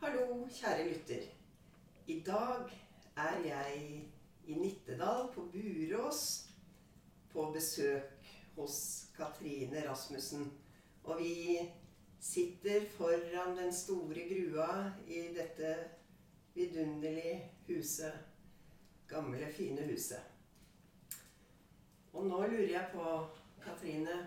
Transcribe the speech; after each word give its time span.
Hallo, 0.00 0.46
kjære 0.48 0.84
lytter. 0.88 1.24
I 2.06 2.22
dag 2.26 2.70
er 3.16 3.34
jeg 3.44 3.80
i 4.46 4.54
Nittedal 4.54 5.26
på 5.34 5.42
Burås 5.52 6.20
på 7.32 7.44
besøk 7.52 8.30
hos 8.56 8.78
Katrine 9.16 9.82
Rasmussen. 9.88 10.46
Og 11.04 11.20
vi 11.20 11.58
sitter 12.20 12.88
foran 12.96 13.58
den 13.58 13.74
store 13.74 14.24
grua 14.30 14.70
i 15.06 15.20
dette 15.36 15.74
vidunderlige 16.54 17.52
huset. 17.68 18.16
Gamle, 19.08 19.52
fine 19.52 19.84
huset. 19.92 20.24
Og 22.12 22.24
nå 22.24 22.40
lurer 22.46 22.72
jeg 22.72 22.88
på, 22.94 23.26
Katrine 23.60 24.26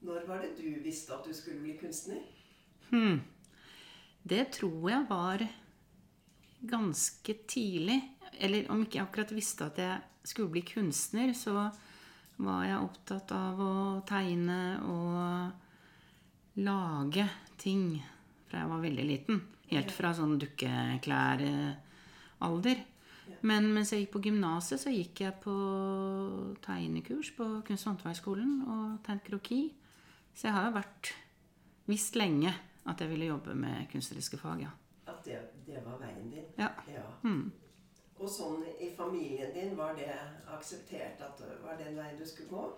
Når 0.00 0.26
var 0.26 0.42
det 0.42 0.54
du 0.58 0.82
visste 0.82 1.14
at 1.14 1.26
du 1.26 1.34
skulle 1.34 1.60
bli 1.60 1.76
kunstner? 1.82 2.35
Hmm. 2.90 3.20
Det 4.26 4.50
tror 4.58 4.90
jeg 4.90 5.06
var 5.08 5.46
ganske 6.66 7.34
tidlig. 7.48 8.00
Eller 8.38 8.70
om 8.72 8.82
ikke 8.82 8.98
jeg 8.98 9.06
akkurat 9.06 9.36
visste 9.36 9.64
at 9.70 9.78
jeg 9.80 10.00
skulle 10.26 10.50
bli 10.56 10.64
kunstner, 10.66 11.32
så 11.36 11.70
var 12.42 12.64
jeg 12.66 12.82
opptatt 12.82 13.32
av 13.32 13.60
å 13.62 13.74
tegne 14.08 14.60
og 14.84 15.50
lage 16.60 17.28
ting 17.60 18.02
fra 18.48 18.58
jeg 18.62 18.70
var 18.72 18.80
veldig 18.84 19.06
liten. 19.06 19.36
Helt 19.70 19.90
fra 19.94 20.14
sånn 20.14 20.38
dukkeklæralder. 20.40 22.76
Men 23.46 23.62
mens 23.74 23.92
jeg 23.92 24.00
gikk 24.04 24.12
på 24.14 24.24
gymnaset, 24.28 24.80
så 24.80 24.88
gikk 24.92 25.20
jeg 25.24 25.34
på 25.42 25.54
tegnekurs 26.62 27.28
på 27.36 27.44
Kunst- 27.66 27.86
og 27.86 27.90
håndverksskolen 27.94 28.52
og 28.62 28.84
tegnet 29.06 29.26
kroki. 29.26 29.60
Så 30.36 30.42
jeg 30.48 30.54
har 30.54 30.64
jo 30.68 30.78
vært 30.78 31.04
visst 31.90 32.14
lenge 32.18 32.52
at 32.86 33.00
jeg 33.00 33.10
ville 33.10 33.30
jobbe 33.30 33.54
med 33.58 33.86
kunstneriske 33.92 34.38
fag, 34.40 34.66
ja. 34.66 34.72
At 35.06 35.22
det, 35.24 35.38
det 35.66 35.82
var 35.84 36.00
veien 36.02 36.28
din? 36.30 36.46
Ja. 36.58 36.70
Mm. 37.22 37.50
Og 38.16 38.28
sånn 38.32 38.62
i 38.80 38.90
familien 38.96 39.52
din, 39.54 39.74
var 39.78 39.96
det 39.98 40.10
akseptert 40.54 41.20
at 41.24 41.40
det 41.42 41.58
var 41.62 41.78
den 41.80 41.98
veien 41.98 42.18
du 42.18 42.24
skulle 42.26 42.48
gå? 42.50 42.68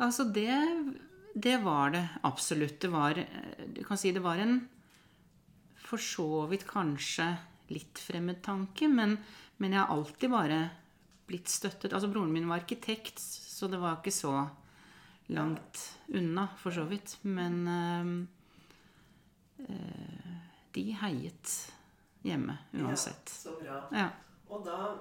Altså, 0.00 0.24
det, 0.32 0.54
det 1.34 1.56
var 1.64 1.90
det 1.92 2.04
absolutt. 2.24 2.78
Det 2.80 2.90
var 2.92 3.18
Du 3.74 3.82
kan 3.84 3.98
si 4.00 4.12
det 4.14 4.22
var 4.24 4.40
en 4.40 4.60
for 5.90 5.98
så 5.98 6.46
vidt 6.46 6.68
kanskje 6.70 7.32
litt 7.74 7.98
fremmed 7.98 8.38
tanke, 8.46 8.86
men, 8.88 9.16
men 9.58 9.74
jeg 9.74 9.82
har 9.82 9.94
alltid 9.94 10.30
bare 10.30 10.60
blitt 11.30 11.50
støttet. 11.50 11.92
Altså, 11.92 12.10
broren 12.10 12.32
min 12.34 12.48
var 12.50 12.62
arkitekt, 12.62 13.18
så 13.20 13.68
det 13.70 13.80
var 13.82 13.98
ikke 13.98 14.14
så 14.14 14.34
langt 15.34 15.82
unna, 16.14 16.48
for 16.58 16.74
så 16.74 16.86
vidt. 16.90 17.16
Men 17.22 17.60
eh, 17.70 18.12
de 20.74 20.84
heiet 21.02 21.72
hjemme 22.22 22.56
uansett. 22.72 23.30
Ja, 23.30 23.38
så 23.42 23.56
bra. 23.60 23.82
Ja. 23.92 24.08
Og 24.48 24.64
da, 24.66 24.98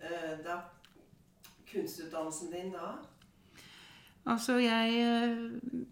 eh, 0.00 0.38
da 0.44 0.58
Kunstutdannelsen 1.68 2.50
din 2.50 2.72
da? 2.72 2.94
Altså, 4.28 4.58
jeg 4.60 5.00
eh, 5.02 5.82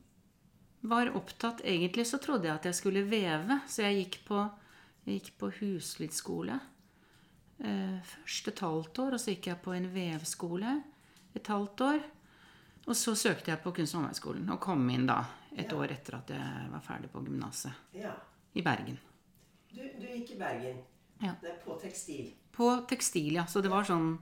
var 0.80 1.10
opptatt 1.16 1.60
Egentlig 1.64 2.06
så 2.08 2.20
trodde 2.22 2.48
jeg 2.48 2.56
at 2.56 2.68
jeg 2.68 2.78
skulle 2.78 3.04
veve, 3.08 3.60
så 3.68 3.86
jeg 3.88 4.04
gikk 4.04 4.18
på, 4.28 4.42
jeg 5.04 5.20
gikk 5.20 5.32
på 5.40 5.50
huslydskole. 5.60 6.58
Eh, 7.58 7.96
først 8.12 8.52
et 8.52 8.64
halvt 8.64 9.00
år, 9.04 9.16
og 9.16 9.20
så 9.20 9.34
gikk 9.34 9.50
jeg 9.52 9.62
på 9.64 9.76
en 9.76 9.88
vevskole 9.92 10.76
et 11.36 11.52
halvt 11.52 11.84
år. 11.90 12.04
Og 12.86 12.96
så 12.96 13.16
søkte 13.18 13.50
jeg 13.50 13.60
på 13.64 13.72
Kunst- 13.74 13.96
og 13.96 14.04
håndverksskolen 14.04 14.50
og 14.52 14.60
kom 14.62 14.84
inn 14.92 15.08
da 15.08 15.24
et 15.56 15.70
Ja. 15.72 15.76
år 15.78 15.90
etter 15.92 16.14
at 16.18 16.28
jeg 16.28 16.70
var 16.70 16.80
ferdig 16.84 17.10
på 17.10 17.22
gymnaset 17.24 17.72
Ja. 17.96 18.12
i 18.54 18.62
Bergen. 18.62 18.98
Du, 19.72 19.80
du 20.00 20.06
gikk 20.06 20.30
i 20.34 20.38
Bergen. 20.38 20.82
Ja. 21.22 21.34
Det 21.40 21.50
er 21.50 21.58
på 21.64 21.78
tekstil. 21.80 22.32
På 22.52 22.86
tekstil, 22.88 23.32
ja. 23.38 23.44
Så 23.48 23.62
det 23.62 23.70
var 23.72 23.84
sånn 23.84 24.18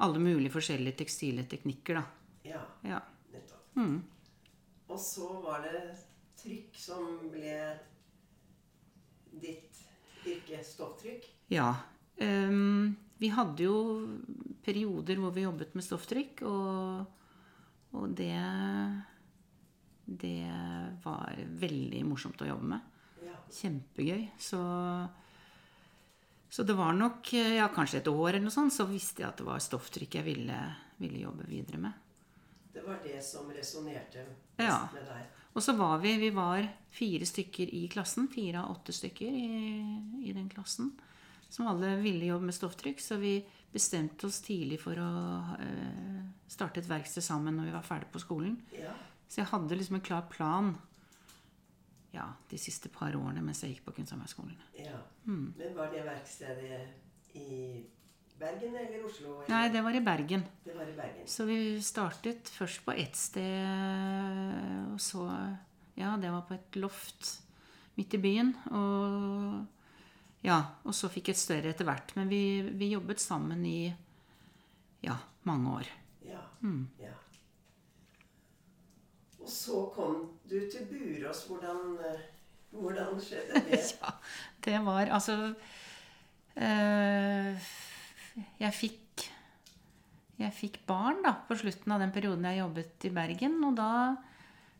alle 0.00 0.18
mulige 0.18 0.52
forskjellige 0.52 0.96
tekstile 1.02 1.44
teknikker, 1.48 1.94
da. 2.00 2.04
Ja, 2.44 2.62
Ja. 2.84 3.00
nettopp. 3.32 3.74
Mm. 3.76 4.02
Og 4.88 4.98
så 4.98 5.28
var 5.42 5.62
det 5.62 5.96
trykk 6.40 6.74
som 6.74 7.30
ble 7.30 7.78
ditt 9.40 9.76
yrke. 10.26 10.62
Stofftrykk. 10.64 11.26
Ja. 11.50 11.74
Um, 12.20 12.96
vi 13.20 13.28
hadde 13.32 13.64
jo 13.64 13.76
perioder 14.64 15.16
hvor 15.20 15.32
vi 15.34 15.44
jobbet 15.46 15.74
med 15.74 15.84
stofftrykk, 15.84 16.42
og, 16.42 17.06
og 17.96 18.14
det 18.16 18.32
Det 20.10 20.50
var 21.04 21.38
veldig 21.60 22.00
morsomt 22.08 22.40
å 22.42 22.48
jobbe 22.48 22.66
med. 22.72 22.80
Kjempegøy. 23.50 24.24
Så, 24.42 24.58
så 26.50 26.62
det 26.66 26.74
var 26.78 26.92
nok 26.98 27.32
ja, 27.32 27.68
kanskje 27.74 28.00
et 28.00 28.10
år 28.10 28.28
eller 28.32 28.46
noe 28.48 28.54
sånt, 28.54 28.74
så 28.74 28.86
visste 28.90 29.22
jeg 29.22 29.28
at 29.30 29.38
det 29.38 29.46
var 29.46 29.62
stofftrykk 29.62 30.16
jeg 30.18 30.26
ville, 30.26 30.58
ville 30.98 31.22
jobbe 31.24 31.46
videre 31.50 31.78
med. 31.82 32.06
Det 32.74 32.82
var 32.86 32.98
det 33.04 33.18
som 33.26 33.48
resonnerte 33.50 34.24
mest 34.26 34.66
Ja. 34.66 34.88
med 34.94 35.06
deg. 35.06 35.28
Og 35.54 35.62
så 35.66 35.74
var 35.74 35.98
vi, 35.98 36.12
vi 36.22 36.30
var 36.30 36.62
fire 36.94 37.26
stykker 37.26 37.72
i 37.74 37.84
klassen, 37.90 38.28
fire 38.30 38.62
av 38.62 38.76
åtte 38.76 38.94
stykker 38.94 39.26
i, 39.34 39.48
i 40.28 40.34
den 40.34 40.46
klassen, 40.50 40.92
som 41.50 41.66
alle 41.66 41.96
ville 42.02 42.28
jobbe 42.28 42.46
med 42.46 42.54
stofftrykk, 42.54 43.02
så 43.02 43.18
vi 43.18 43.40
bestemte 43.74 44.26
oss 44.28 44.38
tidlig 44.46 44.78
for 44.82 44.98
å 44.98 45.08
eh, 45.58 46.20
starte 46.50 46.78
et 46.82 46.90
verksted 46.90 47.26
sammen 47.26 47.58
når 47.58 47.66
vi 47.70 47.74
var 47.74 47.86
ferdig 47.86 48.10
på 48.14 48.22
skolen. 48.22 48.60
Ja. 48.78 48.94
Så 49.30 49.42
jeg 49.42 49.50
hadde 49.52 49.76
liksom 49.78 50.00
en 50.00 50.04
klar 50.04 50.24
plan 50.30 50.72
ja, 52.10 52.26
de 52.50 52.58
siste 52.58 52.90
par 52.90 53.14
årene 53.14 53.42
mens 53.46 53.62
jeg 53.62 53.76
gikk 53.76 53.86
på 53.86 54.00
kunsthåndverksskolen. 54.00 54.58
ja. 54.78 54.98
Mm. 55.24 55.52
Men 55.56 55.74
var 55.76 55.90
det 55.92 56.00
verkstedet 56.02 57.36
i 57.38 57.84
Bergen 58.40 58.74
eller 58.74 59.04
Oslo? 59.04 59.34
Eller? 59.36 59.50
Nei, 59.52 59.68
det 59.68 59.82
var 59.84 59.94
i 59.94 60.00
Bergen. 60.00 60.44
Det 60.64 60.74
var 60.74 60.88
i 60.88 60.94
Bergen. 60.96 61.26
Så 61.28 61.44
vi 61.44 61.58
startet 61.84 62.48
først 62.48 62.82
på 62.86 62.94
ett 62.96 63.16
sted, 63.16 64.88
og 64.94 65.00
så 65.00 65.28
Ja, 66.00 66.14
det 66.16 66.30
var 66.32 66.46
på 66.48 66.54
et 66.54 66.76
loft 66.80 67.42
midt 67.98 68.14
i 68.16 68.18
byen. 68.22 68.54
Og 68.72 69.66
ja, 70.46 70.56
og 70.88 70.96
så 70.96 71.10
fikk 71.12 71.28
jeg 71.28 71.36
et 71.36 71.42
større 71.42 71.72
etter 71.74 71.84
hvert. 71.84 72.14
Men 72.16 72.30
vi, 72.32 72.62
vi 72.72 72.94
jobbet 72.94 73.20
sammen 73.20 73.66
i 73.68 73.92
ja, 75.04 75.18
mange 75.44 75.74
år. 75.76 75.90
Ja. 76.24 76.40
Mm. 76.62 76.86
ja. 77.02 77.12
Og 79.50 79.54
så 79.54 79.78
kom 79.90 80.18
du 80.46 80.60
til 80.70 80.84
Burås. 80.86 81.42
Hvordan, 81.50 81.96
eh, 82.06 82.20
hvordan 82.70 83.16
skjedde 83.18 83.62
det? 83.66 83.80
Ja, 83.98 84.12
det 84.62 84.76
var 84.86 85.10
altså 85.10 85.54
øh, 86.54 87.70
Jeg 88.60 88.74
fikk 88.74 89.24
Jeg 90.38 90.52
fikk 90.54 90.78
barn 90.86 91.18
da, 91.26 91.34
på 91.48 91.58
slutten 91.58 91.92
av 91.92 91.98
den 92.00 92.14
perioden 92.14 92.46
jeg 92.46 92.60
jobbet 92.60 93.08
i 93.08 93.10
Bergen. 93.10 93.58
Og 93.66 93.74
da 93.76 93.90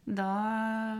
Da, 0.06 0.30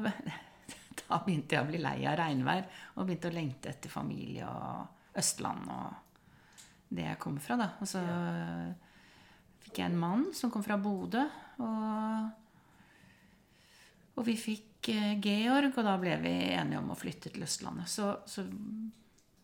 da 1.07 1.21
begynte 1.23 1.55
jeg 1.55 1.63
å 1.63 1.71
bli 1.71 1.79
lei 1.79 2.03
av 2.11 2.19
regnvær 2.19 2.67
og 2.97 3.07
begynte 3.07 3.31
å 3.31 3.39
lengte 3.39 3.71
etter 3.71 3.91
familie 3.91 4.51
og 4.51 5.15
Østland 5.19 5.71
og 5.71 6.91
det 6.91 7.07
jeg 7.07 7.23
kom 7.23 7.39
fra. 7.39 7.55
da. 7.55 7.71
Og 7.79 7.87
så 7.87 8.03
fikk 9.63 9.79
jeg 9.79 9.93
en 9.93 9.99
mann 9.99 10.29
som 10.35 10.51
kom 10.51 10.67
fra 10.67 10.77
Bodø. 10.77 11.23
og 11.63 12.40
og 14.21 14.27
vi 14.29 14.37
fikk 14.37 14.91
eh, 14.93 15.15
Georg, 15.25 15.73
og 15.73 15.87
da 15.87 15.97
ble 16.01 16.19
vi 16.21 16.35
enige 16.53 16.81
om 16.83 16.93
å 16.93 16.99
flytte 16.99 17.33
til 17.33 17.47
Østlandet. 17.47 17.89
Så, 17.89 18.13
så 18.29 18.45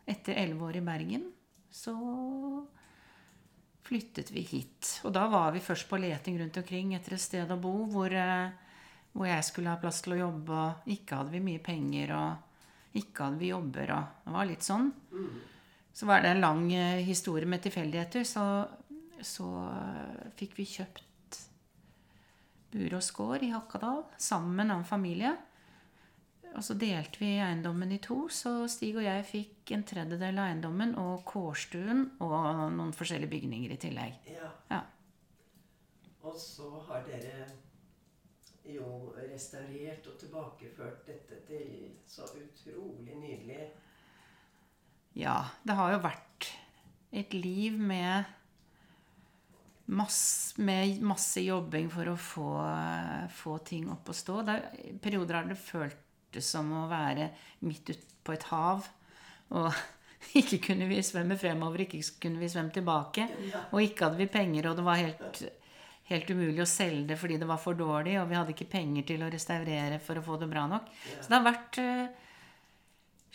etter 0.05 0.37
elleve 0.37 0.69
år 0.69 0.81
i 0.83 0.85
Bergen 0.85 1.25
så 1.73 1.95
flyttet 3.87 4.33
vi 4.35 4.43
hit. 4.45 4.99
Og 5.07 5.15
da 5.17 5.25
var 5.33 5.55
vi 5.55 5.65
først 5.65 5.89
på 5.89 6.01
leting 6.03 6.37
rundt 6.41 6.61
omkring 6.61 6.93
etter 6.97 7.17
et 7.17 7.25
sted 7.25 7.51
å 7.53 7.59
bo 7.61 7.73
hvor, 7.89 8.13
eh, 8.13 8.53
hvor 9.17 9.31
jeg 9.31 9.49
skulle 9.49 9.73
ha 9.73 9.81
plass 9.81 10.03
til 10.05 10.19
å 10.19 10.23
jobbe, 10.27 10.61
og 10.61 10.93
ikke 10.93 11.23
hadde 11.23 11.37
vi 11.39 11.45
mye 11.49 11.65
penger, 11.65 12.13
og 12.19 13.01
ikke 13.01 13.31
hadde 13.31 13.41
vi 13.41 13.53
jobber, 13.55 13.95
og 13.97 14.25
det 14.27 14.37
var 14.37 14.51
litt 14.51 14.67
sånn. 14.67 14.91
Så 15.97 16.09
var 16.09 16.21
det 16.21 16.35
en 16.35 16.45
lang 16.45 16.67
eh, 16.77 17.01
historie 17.07 17.49
med 17.49 17.65
tilfeldigheter, 17.65 18.29
så, 18.29 18.45
så 19.25 19.49
fikk 20.37 20.61
vi 20.61 20.69
kjøpt 20.77 21.06
Burås 22.77 23.11
gård 23.17 23.43
i 23.43 23.51
Hakadal 23.51 24.05
sammen 24.21 24.55
med 24.55 24.67
en 24.67 24.75
annen 24.77 24.89
familie. 24.89 25.35
Og 26.57 26.65
så 26.65 26.77
delte 26.79 27.21
vi 27.21 27.35
eiendommen 27.43 27.91
i 27.93 27.99
to, 28.01 28.29
så 28.33 28.53
Stig 28.71 28.97
og 28.97 29.05
jeg 29.05 29.25
fikk 29.29 29.73
en 29.77 29.85
tredjedel 29.85 30.39
av 30.39 30.51
eiendommen 30.51 30.95
og 31.01 31.25
kårstuen 31.29 32.05
og 32.25 32.37
noen 32.77 32.95
forskjellige 32.97 33.33
bygninger 33.35 33.75
i 33.75 33.81
tillegg. 33.81 34.31
Ja. 34.33 34.53
Ja. 34.71 34.83
Og 36.27 36.39
så 36.41 36.71
har 36.89 37.05
dere 37.09 37.49
jo 38.67 39.13
restaurert 39.19 40.07
og 40.11 40.17
tilbakeført 40.21 41.05
dette 41.07 41.43
til 41.47 41.91
så 42.09 42.25
utrolig 42.41 43.15
nydelig 43.21 43.67
ja, 45.17 45.37
det 45.65 45.73
har 45.79 45.95
jo 45.95 46.01
vært 46.05 46.47
et 47.17 47.33
liv 47.33 47.79
med 47.81 48.27
masse, 49.87 50.57
med 50.61 51.01
masse 51.07 51.43
jobbing 51.45 51.89
for 51.93 52.09
å 52.11 52.17
få, 52.19 52.47
få 53.39 53.59
ting 53.67 53.89
opp 53.93 54.09
å 54.11 54.17
stå. 54.17 54.41
Det, 54.47 54.57
er- 54.57 54.89
I 54.91 54.97
perioder 55.03 55.41
har 55.41 55.51
det 55.51 55.59
føltes 55.61 56.49
som 56.57 56.73
å 56.75 56.87
være 56.91 57.31
midt 57.67 57.93
ute 57.95 58.07
på 58.27 58.35
et 58.35 58.49
hav. 58.51 58.89
Og 59.55 59.71
ikke 60.41 60.59
kunne 60.71 60.89
vi 60.91 60.99
svømme 61.07 61.37
fremover, 61.39 61.85
ikke 61.87 62.03
kunne 62.27 62.43
vi 62.43 62.49
svømme 62.51 62.75
tilbake. 62.75 63.29
Og 63.71 63.81
ikke 63.85 64.09
hadde 64.09 64.21
vi 64.25 64.27
penger, 64.33 64.71
og 64.73 64.77
det 64.81 64.85
var 64.89 64.99
helt, 65.05 65.43
helt 66.11 66.31
umulig 66.35 66.63
å 66.65 66.69
selge 66.71 67.13
det 67.13 67.19
fordi 67.21 67.39
det 67.39 67.47
var 67.51 67.63
for 67.63 67.79
dårlig, 67.79 68.17
og 68.21 68.29
vi 68.31 68.37
hadde 68.41 68.55
ikke 68.57 68.71
penger 68.75 69.07
til 69.07 69.23
å 69.27 69.31
restaurere 69.33 70.01
for 70.03 70.19
å 70.19 70.27
få 70.27 70.37
det 70.43 70.51
bra 70.51 70.67
nok. 70.71 70.91
Så 71.21 71.31
det 71.31 71.39
har 71.39 71.47
vært 71.47 71.79
eh, 71.83 72.07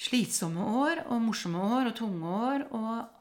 slitsomme 0.01 0.67
år 0.83 1.03
og 1.07 1.19
morsomme 1.29 1.63
år 1.79 1.91
og 1.91 1.97
tunge 1.99 2.35
år 2.51 2.63
og 2.75 3.17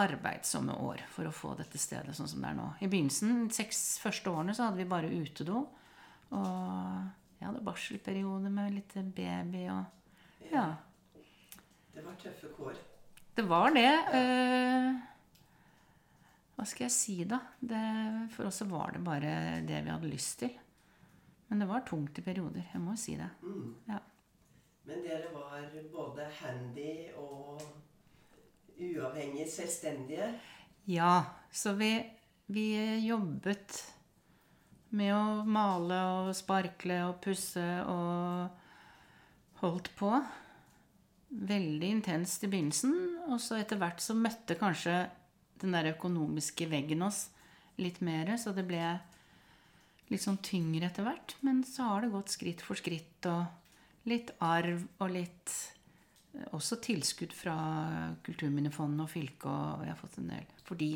arbeidsomme 0.00 0.74
år 0.82 1.02
for 1.12 1.28
å 1.28 1.32
få 1.34 1.52
dette 1.58 1.78
stedet 1.78 2.14
sånn 2.16 2.28
som 2.30 2.42
det 2.42 2.50
er 2.50 2.56
nå. 2.58 2.68
I 2.82 2.88
begynnelsen, 2.90 3.44
de 3.48 3.54
seks 3.54 3.82
første 4.02 4.30
årene, 4.32 4.54
så 4.56 4.66
hadde 4.68 4.80
vi 4.82 4.88
bare 4.90 5.10
utedo. 5.12 5.60
Og 6.34 7.04
jeg 7.38 7.46
hadde 7.46 7.62
barselperiode 7.66 8.50
med 8.50 8.74
litt 8.74 8.94
baby 9.14 9.68
og 9.70 10.50
Ja. 10.50 10.66
Det 11.94 12.02
var 12.02 12.16
tøffe 12.18 12.48
kår. 12.56 12.74
Det 13.36 13.44
var 13.46 13.70
det. 13.74 13.86
eh, 14.18 14.94
hva 16.56 16.64
skal 16.66 16.84
jeg 16.86 16.94
si, 16.94 17.14
da? 17.24 17.38
Det, 17.60 18.30
for 18.34 18.46
oss 18.46 18.60
så 18.62 18.66
var 18.70 18.92
det 18.94 19.02
bare 19.04 19.60
det 19.66 19.80
vi 19.84 19.90
hadde 19.90 20.10
lyst 20.10 20.38
til. 20.42 20.50
Men 21.48 21.58
det 21.62 21.68
var 21.68 21.80
tungt 21.86 22.18
i 22.18 22.22
perioder. 22.22 22.66
Jeg 22.72 22.80
må 22.82 22.94
jo 22.94 23.00
si 23.02 23.16
det. 23.18 23.30
Ja. 23.88 23.98
Men 24.86 25.02
dere 25.06 25.30
var 25.34 25.64
både 25.92 26.26
handy 26.40 27.10
og 27.16 27.62
uavhengig 28.78 29.48
selvstendige. 29.50 30.30
Ja, 30.90 31.24
så 31.52 31.72
vi, 31.78 31.96
vi 32.46 32.68
jobbet 33.06 33.80
med 34.94 35.14
å 35.14 35.44
male 35.48 35.98
og 36.18 36.32
sparkle 36.36 37.00
og 37.08 37.20
pusse 37.24 37.64
og 37.90 39.62
holdt 39.62 39.90
på. 39.98 40.10
Veldig 41.34 41.90
intenst 41.96 42.44
i 42.46 42.50
begynnelsen, 42.50 42.94
og 43.26 43.40
så 43.42 43.58
etter 43.58 43.80
hvert 43.80 44.02
så 44.04 44.14
møtte 44.14 44.58
kanskje 44.60 45.06
den 45.62 45.74
der 45.74 45.94
økonomiske 45.94 46.68
veggen 46.70 47.02
oss 47.06 47.28
litt 47.80 48.00
mer, 48.04 48.36
så 48.38 48.52
det 48.54 48.66
ble 48.68 48.82
litt 50.12 50.22
sånn 50.22 50.38
tyngre 50.44 50.90
etter 50.90 51.06
hvert. 51.06 51.34
Men 51.46 51.64
så 51.66 51.88
har 51.88 52.04
det 52.04 52.12
gått 52.14 52.34
skritt 52.34 52.62
for 52.62 52.78
skritt, 52.78 53.26
og 53.26 54.10
litt 54.10 54.34
arv 54.44 54.84
og 55.00 55.14
litt 55.14 55.54
også 56.52 56.80
tilskudd 56.82 57.32
fra 57.36 57.54
Kulturminnefondet 58.26 59.04
og 59.04 59.10
fylket, 59.10 59.46
og 59.50 59.82
vi 59.84 59.90
har 59.90 59.98
fått 59.98 60.18
en 60.18 60.30
del. 60.32 60.46
Fordi, 60.66 60.90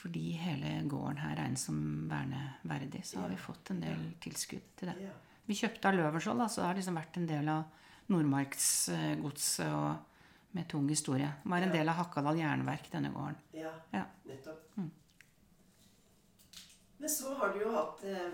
fordi 0.00 0.24
hele 0.40 0.72
gården 0.90 1.20
her 1.22 1.36
regnes 1.38 1.66
som 1.68 1.80
verneverdig, 2.10 3.04
så 3.06 3.22
har 3.22 3.32
vi 3.32 3.36
fått 3.40 3.70
en 3.74 3.82
del 3.84 4.06
tilskudd 4.22 4.70
til 4.80 4.92
det. 4.92 5.10
Vi 5.46 5.56
kjøpte 5.58 5.90
av 5.90 5.98
Løvenskiold, 5.98 6.44
så 6.50 6.62
det 6.62 6.68
har 6.68 6.78
liksom 6.78 6.98
vært 7.00 7.18
en 7.20 7.28
del 7.30 7.48
av 7.50 7.62
Nordmarksgodset 8.10 9.70
og 9.70 10.54
med 10.56 10.66
tung 10.70 10.88
historie. 10.90 11.28
Det 11.44 11.50
var 11.50 11.62
en 11.62 11.74
del 11.74 11.88
av 11.88 12.00
Hakadal 12.00 12.38
jernverk, 12.40 12.90
denne 12.90 13.12
gården. 13.14 13.36
Ja, 13.54 13.72
Ja. 13.92 14.04
nettopp. 14.26 14.76
Mm. 14.76 14.90
Men 16.98 17.08
så 17.08 17.34
har 17.34 17.54
du 17.54 17.60
jo 17.60 17.70
hatt 17.72 18.04
eh, 18.04 18.32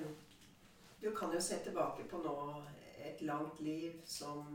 Du 1.00 1.10
kan 1.14 1.30
jo 1.32 1.40
se 1.40 1.58
tilbake 1.62 2.04
på 2.10 2.18
nå 2.18 2.62
et 3.04 3.20
langt 3.22 3.60
liv 3.60 4.00
som 4.04 4.46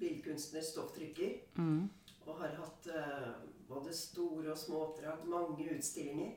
billedkunstner, 0.00 0.64
stofftrykker. 0.64 1.36
Mm. 1.60 1.88
Og 2.26 2.40
har 2.40 2.56
hatt 2.58 2.88
uh, 2.90 3.32
både 3.68 3.94
store 3.96 4.52
og 4.52 4.58
små 4.58 4.82
oppdrag, 4.88 5.26
mange 5.30 5.68
utstillinger. 5.76 6.34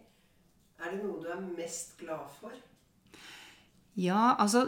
Er 0.80 0.94
det 0.96 1.04
noe 1.04 1.20
du 1.22 1.28
er 1.32 1.42
mest 1.44 1.98
glad 2.00 2.30
for? 2.40 2.56
Ja, 4.00 4.36
altså 4.40 4.64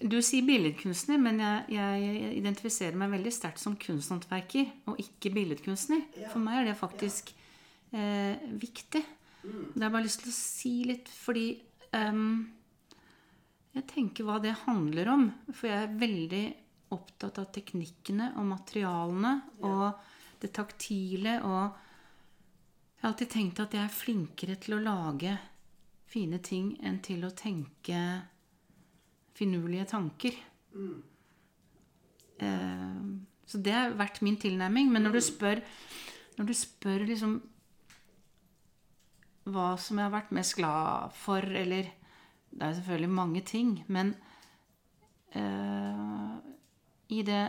Du 0.00 0.20
sier 0.24 0.46
billedkunstner, 0.46 1.18
men 1.20 1.40
jeg, 1.42 1.64
jeg 1.74 2.30
identifiserer 2.38 2.96
meg 2.96 3.12
veldig 3.12 3.32
sterkt 3.34 3.60
som 3.60 3.76
kunsthåndverker 3.80 4.70
og 4.88 5.00
ikke 5.02 5.32
billedkunstner. 5.34 6.06
Ja. 6.16 6.30
For 6.32 6.40
meg 6.42 6.62
er 6.62 6.70
det 6.70 6.78
faktisk 6.80 7.34
eh, 7.92 8.40
viktig. 8.62 9.02
Mm. 9.42 9.66
Det 9.74 9.82
har 9.82 9.86
jeg 9.88 9.96
bare 9.98 10.06
lyst 10.06 10.24
til 10.24 10.32
å 10.32 10.38
si 10.38 10.72
litt, 10.88 11.12
fordi 11.12 11.46
um, 11.96 12.48
Jeg 13.76 13.86
tenker 13.92 14.26
hva 14.26 14.40
det 14.42 14.56
handler 14.64 15.12
om. 15.12 15.28
For 15.52 15.68
jeg 15.70 15.84
er 15.84 16.00
veldig 16.00 16.44
opptatt 16.94 17.38
av 17.38 17.50
teknikkene 17.54 18.32
og 18.40 18.48
materialene 18.50 19.34
og 19.66 19.86
det 20.40 20.52
taktile 20.56 21.38
og 21.44 21.86
Jeg 23.00 23.06
har 23.06 23.12
alltid 23.14 23.30
tenkt 23.32 23.60
at 23.62 23.72
jeg 23.72 23.80
er 23.80 23.94
flinkere 23.96 24.54
til 24.60 24.74
å 24.76 24.82
lage 24.84 25.30
fine 26.10 26.36
ting 26.44 26.74
enn 26.84 26.98
til 27.00 27.22
å 27.24 27.30
tenke 27.32 27.96
finurlige 29.32 29.86
tanker. 29.88 30.36
Mm. 30.74 30.98
Eh, 32.44 32.98
så 33.48 33.60
det 33.64 33.72
har 33.72 33.96
vært 33.96 34.20
min 34.26 34.36
tilnærming. 34.36 34.90
Men 34.92 35.06
når 35.06 35.16
du 35.16 35.20
spør, 35.24 35.62
når 36.36 36.50
du 36.50 36.54
spør 36.58 37.06
liksom 37.08 37.38
hva 39.50 39.70
som 39.80 39.98
jeg 39.98 40.06
har 40.06 40.14
vært 40.14 40.34
mest 40.36 40.58
glad 40.58 41.16
for, 41.16 41.40
eller 41.40 41.96
Det 42.50 42.66
er 42.66 42.72
selvfølgelig 42.74 43.10
mange 43.14 43.40
ting, 43.46 43.84
men 43.86 44.08
eh, 45.38 46.32
i, 47.10 47.22
det, 47.26 47.42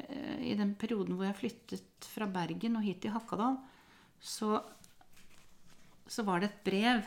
eh, 0.00 0.38
i 0.50 0.54
den 0.58 0.74
perioden 0.78 1.16
hvor 1.16 1.28
jeg 1.28 1.38
flyttet 1.40 2.08
fra 2.14 2.28
Bergen 2.30 2.78
og 2.78 2.86
hit 2.86 3.02
til 3.04 3.14
Hakadal, 3.14 3.58
så, 4.20 4.60
så 6.08 6.24
var 6.26 6.42
det 6.42 6.50
et 6.50 6.62
brev 6.66 7.02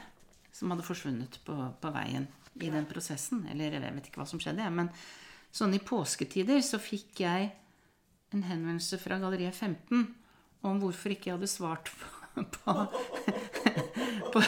som 0.54 0.74
hadde 0.74 0.86
forsvunnet 0.86 1.40
på, 1.46 1.56
på 1.82 1.94
veien 1.96 2.28
i 2.60 2.70
den 2.72 2.88
prosessen. 2.90 3.46
Eller 3.52 3.78
jeg 3.78 3.96
vet 3.96 4.10
ikke 4.10 4.22
hva 4.22 4.30
som 4.30 4.42
skjedde, 4.42 4.68
men 4.74 4.92
sånn 5.52 5.74
i 5.78 5.82
påsketider 5.82 6.62
så 6.66 6.82
fikk 6.82 7.24
jeg 7.24 7.52
en 8.36 8.46
henvendelse 8.46 9.00
fra 9.02 9.18
Galleriet 9.22 9.56
15 9.56 10.06
om 10.70 10.82
hvorfor 10.82 11.16
ikke 11.16 11.32
jeg 11.32 11.38
hadde 11.40 11.50
svart 11.50 11.90
på, 11.90 12.44
på, 12.56 12.76
på, 14.36 14.44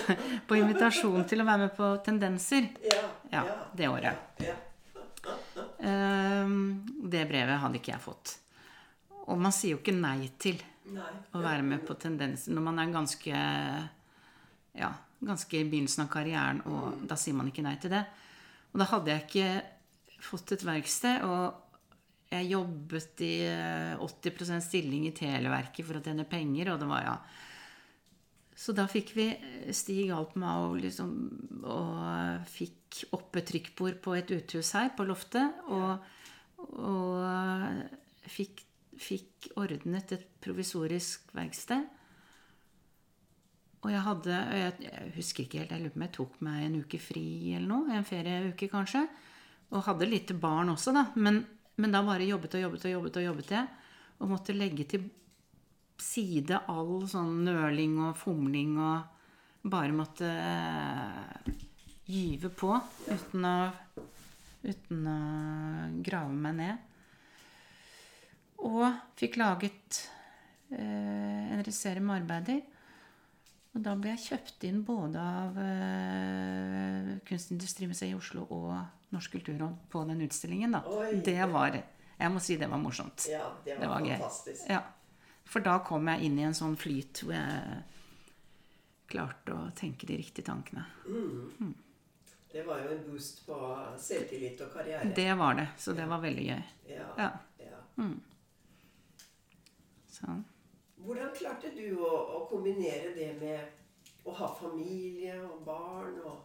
på 0.47 0.59
invitasjon 0.59 1.25
til 1.29 1.41
å 1.41 1.47
være 1.47 1.65
med 1.65 1.73
på 1.77 1.95
Tendenser. 2.05 2.69
Ja, 2.85 3.07
Ja, 3.31 3.43
det 3.73 3.87
året. 3.87 4.70
Ehm, 5.81 6.83
det 7.11 7.25
brevet 7.29 7.61
hadde 7.61 7.79
ikke 7.79 7.95
jeg 7.95 8.03
fått. 8.03 8.35
Og 9.27 9.39
man 9.41 9.53
sier 9.55 9.75
jo 9.75 9.81
ikke 9.81 9.95
nei 9.95 10.29
til 10.41 10.59
Nei. 10.91 11.11
å 11.33 11.41
være 11.41 11.65
med 11.65 11.85
på 11.87 11.95
Tendenser 12.01 12.53
når 12.55 12.65
man 12.65 12.81
er 12.81 12.93
ganske 12.93 13.41
ja, 14.77 14.91
ganske 15.21 15.57
i 15.59 15.67
begynnelsen 15.67 16.05
av 16.05 16.11
karrieren, 16.11 16.61
og 16.69 17.03
da 17.07 17.17
sier 17.19 17.37
man 17.37 17.49
ikke 17.51 17.65
nei 17.65 17.75
til 17.81 17.93
det. 17.93 18.01
Og 18.71 18.81
da 18.81 18.87
hadde 18.93 19.13
jeg 19.13 19.27
ikke 19.27 20.21
fått 20.21 20.55
et 20.55 20.65
verksted, 20.65 21.25
og 21.27 22.31
jeg 22.31 22.51
jobbet 22.53 23.23
i 23.27 23.33
eh, 23.43 23.99
80% 23.99 24.63
stilling 24.63 25.07
i 25.09 25.15
Televerket 25.15 25.85
for 25.85 25.99
å 25.99 26.03
tjene 26.03 26.27
penger, 26.29 26.71
og 26.71 26.81
det 26.81 26.89
var 26.89 27.07
ja 27.07 27.15
Så 28.57 28.75
da 28.75 28.85
fikk 28.91 29.13
vi 29.15 29.27
eh, 29.31 29.69
Stig 29.75 30.09
hjalp 30.09 30.35
meg 30.39 30.65
og 30.65 30.81
liksom 30.83 31.13
og 31.61 32.49
fikk 32.51 33.05
opp 33.15 33.37
et 33.39 33.47
trykkbord 33.47 34.01
på 34.03 34.15
et 34.17 34.33
uthus 34.35 34.73
her 34.75 34.91
på 34.97 35.05
loftet, 35.07 35.61
og, 35.71 36.01
og 36.81 38.27
fikk, 38.27 38.63
fikk 38.99 39.51
ordnet 39.61 40.15
et 40.17 40.25
provisorisk 40.43 41.31
verksted. 41.37 41.85
Og 43.81 43.89
jeg 43.89 44.01
hadde 44.05 44.41
jeg, 44.59 44.73
jeg 44.85 45.13
husker 45.15 45.45
ikke 45.45 45.61
helt, 45.61 45.71
jeg 45.73 45.81
lurer 45.81 45.93
på 45.93 45.99
om 45.99 46.05
jeg 46.05 46.15
tok 46.17 46.35
meg 46.45 46.65
en 46.65 46.75
uke 46.83 46.99
fri 47.01 47.25
eller 47.55 47.69
noe. 47.71 47.95
En 47.97 48.05
ferieuke, 48.05 48.69
kanskje. 48.69 49.01
Og 49.73 49.85
hadde 49.87 50.09
litt 50.09 50.33
barn 50.37 50.69
også, 50.73 50.93
da. 50.93 51.07
Men, 51.17 51.39
men 51.81 51.95
da 51.95 52.03
bare 52.05 52.27
jobbet 52.27 52.59
og 52.59 52.65
jobbet 52.67 52.85
og 52.85 52.93
jobbet 52.93 53.17
og 53.17 53.25
jobbet 53.25 53.55
jeg. 53.55 53.89
Og 54.21 54.29
måtte 54.29 54.53
legge 54.53 54.85
til 54.91 55.07
side 56.01 56.61
all 56.71 57.07
sånn 57.09 57.41
nøling 57.45 57.97
og 58.09 58.17
fomling 58.19 58.77
og 58.81 59.67
bare 59.71 59.93
måtte 59.93 60.25
uh, 60.25 61.51
gyve 62.09 62.49
på 62.57 62.73
uten 63.07 63.45
å, 63.45 63.57
uten 64.65 65.07
å 65.07 65.19
grave 66.01 66.33
meg 66.33 66.57
ned. 66.57 66.87
Og 68.65 68.85
fikk 69.17 69.37
laget 69.41 70.01
uh, 70.73 71.57
en 71.57 71.71
serie 71.71 72.01
med 72.01 72.23
arbeider. 72.23 72.61
Og 73.71 73.83
da 73.85 73.93
ble 73.95 74.11
jeg 74.17 74.25
kjøpt 74.33 74.65
inn 74.67 74.81
både 74.83 75.21
av 75.21 75.59
uh, 75.61 77.11
Kunstindustrimuseet 77.27 78.11
i 78.11 78.17
Oslo 78.17 78.47
og 78.51 78.73
Norsk 79.11 79.37
kulturråd 79.37 79.77
på 79.91 80.01
den 80.09 80.25
utstillingen. 80.25 80.73
da. 80.75 80.81
Oi. 80.87 81.21
Det 81.23 81.39
var 81.51 81.77
Jeg 81.77 82.31
må 82.31 82.39
si 82.43 82.57
det 82.57 82.67
var 82.69 82.77
morsomt. 82.81 83.27
Ja, 83.31 83.47
det 83.65 83.77
var, 83.77 83.81
Det 83.81 83.89
var 83.93 84.01
gøy. 84.05 84.17
fantastisk. 84.17 84.65
Ja. 84.69 84.81
For 85.51 85.59
da 85.65 85.79
kom 85.83 86.07
jeg 86.07 86.27
inn 86.29 86.37
i 86.39 86.45
en 86.47 86.55
sånn 86.55 86.77
flyt 86.79 87.23
hvor 87.25 87.35
jeg 87.35 87.81
klarte 89.11 89.51
å 89.55 89.65
tenke 89.75 90.07
de 90.07 90.15
riktige 90.21 90.47
tankene. 90.47 90.85
Det 92.51 92.63
var 92.67 92.79
jo 92.83 92.93
en 92.93 93.01
boost 93.07 93.41
på 93.47 93.57
selvtillit 93.99 94.61
og 94.63 94.71
karriere. 94.73 95.11
Det 95.15 95.27
var 95.39 95.55
det. 95.59 95.67
Så 95.79 95.93
det 95.95 96.05
var 96.07 96.23
veldig 96.23 96.45
gøy. 96.47 96.63
Ja, 96.91 97.09
Ja. 97.19 97.29
ja. 97.59 97.81
Sånn. 100.11 100.41
Hvordan 101.01 101.31
klarte 101.35 101.71
du 101.75 101.97
å, 101.99 102.11
å 102.37 102.41
kombinere 102.49 103.11
det 103.15 103.31
med 103.39 104.27
å 104.27 104.35
ha 104.37 104.49
familie 104.53 105.39
og 105.47 105.63
barn, 105.65 106.19
og, 106.27 106.43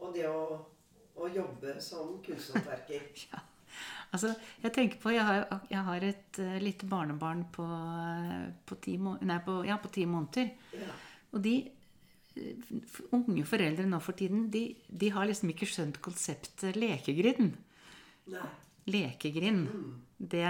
og 0.00 0.14
det 0.14 0.24
å, 0.30 0.56
å 1.20 1.28
jobbe 1.28 1.76
som 1.84 2.16
kunsthåndverker? 2.24 3.06
Ja. 3.30 3.42
Altså, 4.10 4.32
jeg 4.62 4.72
tenker 4.74 4.98
på 5.02 5.12
Jeg 5.14 5.22
har, 5.26 5.44
jeg 5.70 5.82
har 5.86 6.06
et 6.06 6.40
uh, 6.42 6.56
lite 6.62 6.86
barnebarn 6.90 7.44
på, 7.54 7.64
uh, 7.64 8.48
på, 8.66 8.78
ti 8.82 8.96
må 8.98 9.16
nei, 9.22 9.38
på, 9.44 9.60
ja, 9.68 9.78
på 9.82 9.90
ti 9.94 10.06
måneder. 10.10 10.50
Ja. 10.74 10.96
Og 11.30 11.44
de 11.44 11.54
uh, 12.34 13.04
unge 13.18 13.44
foreldre 13.46 13.86
nå 13.86 14.00
for 14.02 14.18
tiden, 14.18 14.48
de, 14.50 14.64
de 14.88 15.12
har 15.14 15.30
liksom 15.30 15.52
ikke 15.54 15.68
skjønt 15.70 16.00
konseptet 16.02 16.78
lekegrind. 16.78 17.54
Nei. 18.34 18.48
Lekegrind. 18.90 19.68
Det 20.18 20.48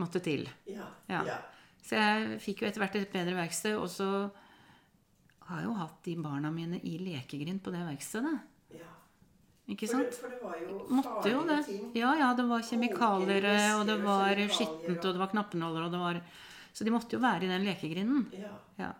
måtte 0.00 0.22
til. 0.24 0.48
Ja. 0.70 0.88
Ja. 1.10 1.24
Ja. 1.28 1.40
Så 1.84 1.98
jeg 1.98 2.40
fikk 2.44 2.62
jo 2.62 2.68
etter 2.68 2.82
hvert 2.82 2.96
et 2.96 3.12
bedre 3.12 3.36
verksted, 3.36 3.76
og 3.76 3.88
så 3.92 4.08
har 5.50 5.60
jeg 5.60 5.68
jo 5.68 5.76
hatt 5.80 6.00
de 6.06 6.16
barna 6.22 6.52
mine 6.54 6.78
i 6.86 6.96
lekegrind 7.02 7.60
på 7.64 7.72
det 7.74 7.82
verkstedet. 7.88 8.38
ja. 8.76 8.88
Ikke 9.70 9.86
For, 9.86 9.98
det- 10.02 10.14
for 10.18 10.28
det 10.32 10.38
var 10.42 10.56
jo 10.58 10.78
Måtte 10.90 11.30
jo 11.30 11.42
det. 11.46 11.58
ting. 11.66 11.92
Ja, 11.94 12.14
ja, 12.18 12.30
det 12.34 12.44
var 12.48 12.60
kjemikalier, 12.66 13.44
og 13.78 13.86
det 13.86 13.98
var 14.02 14.34
skittent, 14.50 15.04
og- 15.04 15.12
det 15.14 15.18
var 15.22 15.30
knappenåler, 15.30 15.84
og 15.86 15.92
det 15.92 16.00
var 16.00 16.20
Så 16.72 16.84
de 16.84 16.90
måtte 16.90 17.12
jo 17.16 17.18
være 17.18 17.42
i 17.44 17.48
den 17.48 17.64
lekegrinden. 17.66 18.26
Ja. 18.32 18.50
Ja. 18.78 18.92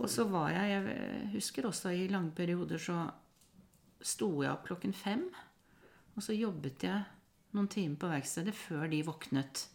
Og 0.00 0.08
så 0.08 0.24
var 0.28 0.50
jeg 0.50 0.84
Jeg 0.84 1.30
husker 1.32 1.62
også 1.68 1.90
i 1.94 2.08
lange 2.08 2.30
perioder 2.36 2.76
så 2.78 3.10
sto 4.02 4.42
jeg 4.42 4.50
opp 4.52 4.66
klokken 4.66 4.92
fem. 4.94 5.30
Og 6.16 6.22
så 6.22 6.36
jobbet 6.38 6.82
jeg 6.82 7.04
noen 7.54 7.68
timer 7.68 7.96
på 7.96 8.08
verkstedet 8.10 8.54
før 8.54 8.88
de 8.90 9.02
våknet. 9.02 9.66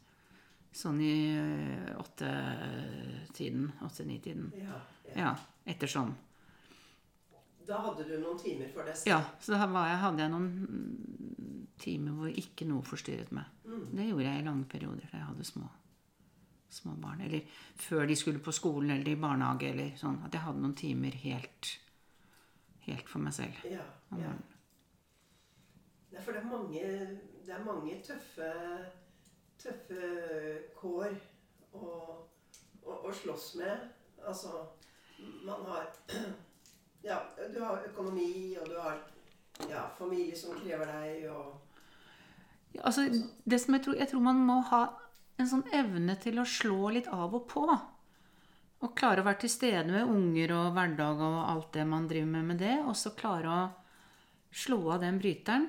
Sånn 0.73 0.99
i 1.01 1.35
øh, 1.35 1.97
åtte-tiden. 1.99 3.71
Åtte-ni-tiden. 3.83 4.51
Ja. 4.55 4.81
ja. 5.09 5.15
Ja. 5.17 5.35
Ettersom. 5.67 6.13
Da 7.71 7.79
hadde 7.85 8.03
du 8.03 8.17
noen 8.19 8.39
timer 8.39 8.71
for 8.73 8.87
det? 8.87 8.97
Så. 8.99 9.07
Ja, 9.07 9.21
så 9.39 9.55
da 9.55 9.67
var 9.71 9.87
jeg, 9.87 9.99
hadde 10.01 10.25
jeg 10.25 10.31
noen 10.33 10.47
mm, 10.67 11.67
timer 11.79 12.17
hvor 12.17 12.41
ikke 12.41 12.67
noe 12.67 12.83
forstyrret 12.83 13.31
meg. 13.35 13.47
Det 13.63 14.09
gjorde 14.09 14.25
jeg 14.27 14.41
i 14.41 14.47
lange 14.47 14.67
perioder 14.73 15.07
da 15.07 15.21
jeg 15.21 15.27
hadde 15.29 15.47
små, 15.47 15.69
små 16.81 16.97
barn. 16.99 17.21
Eller 17.23 17.47
før 17.79 18.09
de 18.09 18.17
skulle 18.19 18.43
på 18.43 18.51
skolen 18.55 18.91
eller 18.97 19.13
i 19.13 19.19
barnehage. 19.19 19.71
eller 19.71 19.95
sånn, 19.99 20.19
At 20.27 20.35
jeg 20.35 20.43
hadde 20.43 20.65
noen 20.65 20.75
timer 20.75 21.15
helt, 21.23 21.71
helt 22.89 23.13
for 23.13 23.23
meg 23.23 23.37
selv. 23.39 23.63
Ja, 23.71 23.87
ja. 24.19 24.35
Det 26.11 26.19
er 26.19 26.27
for 26.27 26.35
det 26.35 26.43
er 26.43 26.51
mange, 26.51 26.83
det 27.47 27.55
er 27.55 27.63
mange 27.63 27.97
tøffe, 28.03 28.51
tøffe 29.63 30.11
kår 30.75 31.15
å, 31.71 31.87
å, 32.83 32.99
å 32.99 33.15
slåss 33.15 33.53
med. 33.63 33.91
Altså, 34.27 34.65
man 35.47 35.63
har 35.71 35.87
Ja, 37.01 37.17
du 37.53 37.59
har 37.63 37.81
økonomi, 37.87 38.57
og 38.61 38.69
du 38.69 38.77
har 38.77 38.99
ja, 39.69 39.87
familie 39.97 40.37
som 40.37 40.57
krever 40.59 40.85
deg, 40.85 41.27
og 41.31 41.57
Ja, 42.71 42.85
altså, 42.87 43.03
det 43.43 43.59
som 43.59 43.75
jeg, 43.75 43.83
tror, 43.83 43.95
jeg 43.99 44.07
tror 44.07 44.21
man 44.23 44.37
må 44.47 44.61
ha 44.69 44.83
en 45.41 45.49
sånn 45.49 45.65
evne 45.75 46.15
til 46.21 46.39
å 46.39 46.47
slå 46.47 46.93
litt 46.95 47.09
av 47.11 47.33
og 47.35 47.43
på. 47.51 47.65
Og 48.81 48.93
klare 48.97 49.21
å 49.21 49.27
være 49.27 49.43
til 49.43 49.51
stede 49.51 49.89
med 49.91 50.07
unger 50.07 50.53
og 50.55 50.71
hverdag 50.77 51.19
og 51.25 51.37
alt 51.43 51.73
det 51.75 51.83
man 51.89 52.07
driver 52.09 52.31
med 52.31 52.47
med 52.53 52.61
det. 52.63 52.77
Og 52.85 52.95
så 52.97 53.11
klare 53.17 53.51
å 53.51 53.65
slå 54.55 54.79
av 54.95 55.03
den 55.03 55.19
bryteren 55.21 55.67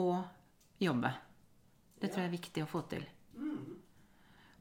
og 0.00 0.22
jobbe. 0.82 1.10
Det 2.00 2.12
tror 2.12 2.24
jeg 2.24 2.30
er 2.30 2.38
viktig 2.38 2.64
å 2.64 2.70
få 2.70 2.84
til. 2.94 3.04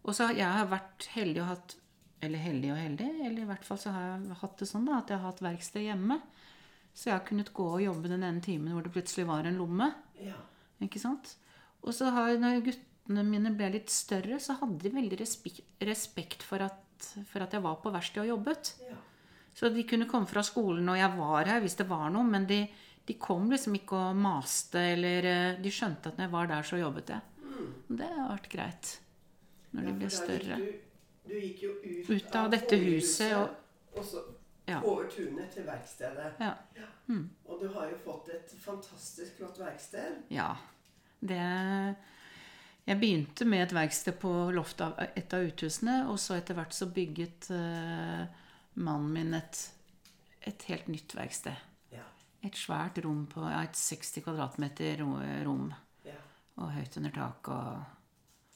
Og 0.03 0.11
så 0.15 0.27
har 0.29 0.41
jeg 0.41 0.71
vært 0.73 1.07
heldig 1.13 1.41
og 1.43 1.49
hatt 1.53 1.77
Eller 2.23 2.39
heldig 2.39 2.71
og 2.71 2.79
heldig, 2.79 3.09
eller 3.27 3.43
i 3.43 3.47
hvert 3.49 3.65
fall 3.67 3.79
så 3.81 3.91
har 3.91 4.05
jeg 4.13 4.37
hatt 4.39 4.57
det 4.61 4.67
sånn 4.69 4.85
da, 4.87 5.01
at 5.01 5.11
jeg 5.11 5.19
har 5.19 5.31
hatt 5.33 5.43
verksted 5.43 5.83
hjemme. 5.89 6.19
Så 6.93 7.09
jeg 7.09 7.17
har 7.17 7.25
kunnet 7.27 7.49
gå 7.57 7.65
og 7.73 7.81
jobbe 7.83 8.11
den 8.11 8.23
ene 8.23 8.43
timen 8.45 8.71
hvor 8.75 8.85
det 8.85 8.93
plutselig 8.93 9.25
var 9.27 9.47
en 9.49 9.57
lomme. 9.59 9.89
Ja. 10.21 10.37
Ikke 10.85 11.01
sant? 11.01 11.35
Og 11.83 11.91
så 11.97 12.11
har, 12.15 12.35
når 12.39 12.61
guttene 12.67 13.25
mine 13.27 13.51
ble 13.57 13.73
litt 13.73 13.91
større, 13.91 14.37
så 14.39 14.55
hadde 14.61 14.79
de 14.85 14.93
veldig 14.93 15.19
respekt, 15.19 16.45
for, 16.47 16.63
at, 16.63 17.09
for 17.27 17.43
at 17.43 17.55
jeg 17.57 17.65
var 17.65 17.81
på 17.83 17.91
verkstedet 17.91 18.27
og 18.27 18.31
jobbet. 18.37 18.75
ja. 18.87 18.99
Så 19.53 19.69
de 19.69 19.83
kunne 19.85 20.07
komme 20.09 20.25
fra 20.25 20.41
skolen, 20.41 20.87
og 20.89 20.97
jeg 20.97 21.13
var 21.13 21.45
her 21.45 21.59
hvis 21.61 21.75
det 21.77 21.85
var 21.85 22.07
noe, 22.09 22.25
men 22.25 22.47
de, 22.49 22.63
de 23.05 23.15
kom 23.21 23.51
liksom 23.51 23.75
ikke 23.77 23.99
og 23.99 24.17
maste, 24.17 24.81
eller 24.95 25.27
eh, 25.29 25.59
De 25.61 25.69
skjønte 25.69 26.09
at 26.09 26.17
når 26.17 26.25
jeg 26.25 26.33
var 26.33 26.49
der, 26.49 26.65
så 26.65 26.79
jobbet 26.79 27.11
jeg. 27.13 27.21
Mm. 27.43 27.67
Det 27.99 28.07
har 28.15 28.31
vært 28.31 28.49
greit 28.49 28.93
når 29.73 29.85
de 29.85 29.91
Ja, 29.91 29.97
ble 29.99 30.09
større. 30.13 30.57
Du, 30.57 30.92
du 31.27 31.33
gikk 31.39 31.61
jo 31.63 31.73
ut, 31.83 32.09
Ut 32.09 32.35
av 32.35 32.49
dette 32.51 32.75
huset, 32.75 33.33
og- 33.37 33.97
og 33.97 34.05
så 34.05 34.23
Ja. 34.67 34.81
over 34.81 35.09
tunet 35.11 35.51
til 35.51 35.63
verkstedet. 35.63 36.33
Ja. 36.39 36.53
Og 37.45 37.59
du 37.61 37.67
har 37.73 37.89
jo 37.89 37.97
fått 37.97 38.29
et 38.29 38.53
fantastisk 38.59 39.37
flott 39.37 39.59
verksted. 39.59 40.23
Ja. 40.29 40.55
Det 41.19 41.95
Jeg 42.85 42.99
begynte 42.99 43.45
med 43.45 43.61
et 43.63 43.73
verksted 43.73 44.17
på 44.19 44.51
loftet 44.51 44.81
av 44.81 44.99
et 45.15 45.33
av 45.33 45.39
uthusene, 45.39 46.09
og 46.09 46.17
så 46.19 46.35
etter 46.35 46.53
hvert 46.53 46.73
så 46.75 46.85
bygget 46.91 47.47
uh, 47.51 48.25
mannen 48.75 49.13
min 49.13 49.33
et, 49.33 49.71
et 50.41 50.63
helt 50.63 50.87
nytt 50.87 51.15
verksted. 51.15 51.55
Ja. 51.93 52.03
Et 52.43 52.51
svært 52.51 52.99
rom 53.05 53.25
på 53.31 53.39
ja, 53.39 53.61
et 53.63 53.77
60 53.79 54.21
kvadratmeter 54.25 54.99
rom, 54.99 55.73
ja. 56.03 56.17
og 56.57 56.73
høyt 56.75 56.97
under 56.97 57.15
tak 57.15 57.47
og 57.47 57.85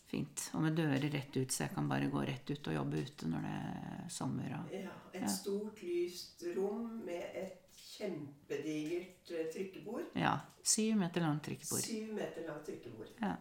fint. 0.07 0.49
Og 0.55 0.61
med 0.63 0.75
dører 0.77 1.09
rett 1.13 1.35
ut, 1.37 1.51
så 1.51 1.65
jeg 1.65 1.73
kan 1.75 1.87
bare 1.89 2.07
gå 2.11 2.21
rett 2.27 2.49
ut 2.51 2.67
og 2.71 2.73
jobbe 2.77 3.01
ute 3.03 3.27
når 3.27 3.41
det 3.47 3.55
er 3.59 4.09
sommer. 4.09 4.53
Og, 4.59 4.73
Ja, 4.73 4.91
et 5.13 5.21
Ja. 5.21 5.27
stort, 5.27 5.81
lyst 5.83 6.43
rom 6.55 7.01
med 7.05 7.23
et 7.35 7.63
kjempedigert 7.77 9.31
eh, 9.31 9.49
trykkebord. 9.53 10.05
ja, 10.15 10.39
syv 10.63 10.95
meter 10.97 11.21
langt 11.21 11.43
trykkebord. 11.43 11.81
Syv 11.83 12.13
meter 12.13 12.47
langt 12.47 12.65
trykkebord. 12.65 13.09
Ja, 13.21 13.35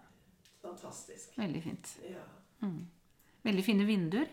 Fantastisk. 0.62 1.36
veldig 1.38 1.62
fint. 1.62 1.96
Ja. 2.10 2.24
Veldig 3.44 3.64
fine 3.64 3.84
vinduer. 3.86 4.26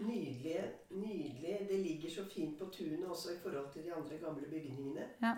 Nydelig. 0.00 0.62
nydelig. 0.90 1.58
Det 1.68 1.78
ligger 1.84 2.10
så 2.10 2.24
fint 2.24 2.58
på 2.58 2.70
tunet 2.72 3.04
også 3.04 3.34
i 3.34 3.38
forhold 3.42 3.72
til 3.72 3.82
de 3.84 3.92
andre 3.94 4.16
gamle 4.18 4.46
bygningene. 4.48 5.04
Ja. 5.22 5.34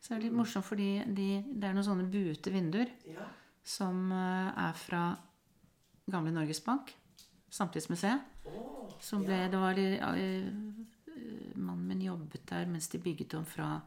Så 0.00 0.14
det 0.14 0.18
er 0.18 0.22
litt 0.28 0.36
morsomt 0.38 0.64
fordi 0.64 1.02
de, 1.16 1.42
det 1.58 1.64
er 1.66 1.72
noen 1.74 1.84
sånne 1.88 2.06
buete 2.12 2.52
vinduer 2.54 2.92
Ja. 3.10 3.24
som 3.64 4.12
eh, 4.12 4.52
er 4.68 4.72
fra 4.78 5.18
gamle 6.10 6.32
Norges 6.32 6.60
Bank, 6.64 6.94
Samtidsmuseet. 7.50 8.20
Oh, 8.48 8.88
Som 9.00 9.22
ble, 9.24 9.36
ja. 9.44 9.48
det 9.52 9.60
var, 9.60 9.74
litt- 9.74 10.00
eh, 10.00 10.46
eh, 10.46 11.56
Mannen 11.58 11.86
min 11.88 12.00
jobbet 12.06 12.46
der 12.46 12.66
mens 12.66 12.88
de 12.88 12.98
bygget 12.98 13.34
om 13.34 13.44
fra, 13.46 13.80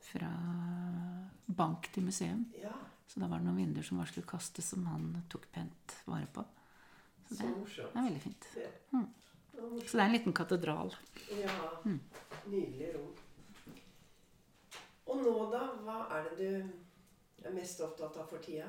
fra 0.00 0.30
bank 1.46 1.90
til 1.92 2.02
museum. 2.04 2.46
ja. 2.62 2.72
Så 3.10 3.18
da 3.18 3.26
var 3.26 3.40
det 3.40 3.46
noen 3.48 3.56
vinduer 3.58 3.82
som 3.82 3.98
var 3.98 4.06
skulle 4.06 4.26
kastes, 4.30 4.68
som 4.70 4.84
han 4.86 5.24
tok 5.28 5.48
pent 5.50 5.96
vare 6.06 6.28
på. 6.30 6.44
Så 7.26 7.40
det, 7.40 7.48
så 7.72 7.82
det 7.90 7.96
er 7.98 8.04
veldig 8.06 8.20
fint. 8.22 8.46
Mm. 8.92 9.08
Så. 9.50 9.70
Så 9.88 9.96
det 9.96 10.00
er 10.00 10.04
en 10.04 10.12
liten 10.14 10.32
katedral. 10.32 10.94
Ja. 11.34 11.56
Mm. 11.84 11.96
Nydelig 12.52 12.92
rom. 12.94 13.08
Og 15.10 15.24
nå, 15.24 15.32
da? 15.50 15.64
Hva 15.82 15.96
er 16.20 16.28
det 16.28 16.36
du 16.38 17.48
er 17.50 17.56
mest 17.56 17.82
opptatt 17.82 18.14
av 18.22 18.28
for 18.30 18.38
tida? 18.46 18.68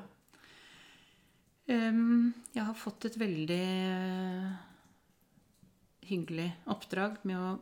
Ehm, 1.70 2.32
jeg 2.54 2.64
har 2.66 2.74
fått 2.74 3.06
et 3.06 3.18
veldig 3.20 3.60
eh, 3.62 4.54
hyggelig 6.10 6.48
oppdrag 6.72 7.20
med 7.28 7.38
å 7.38 7.52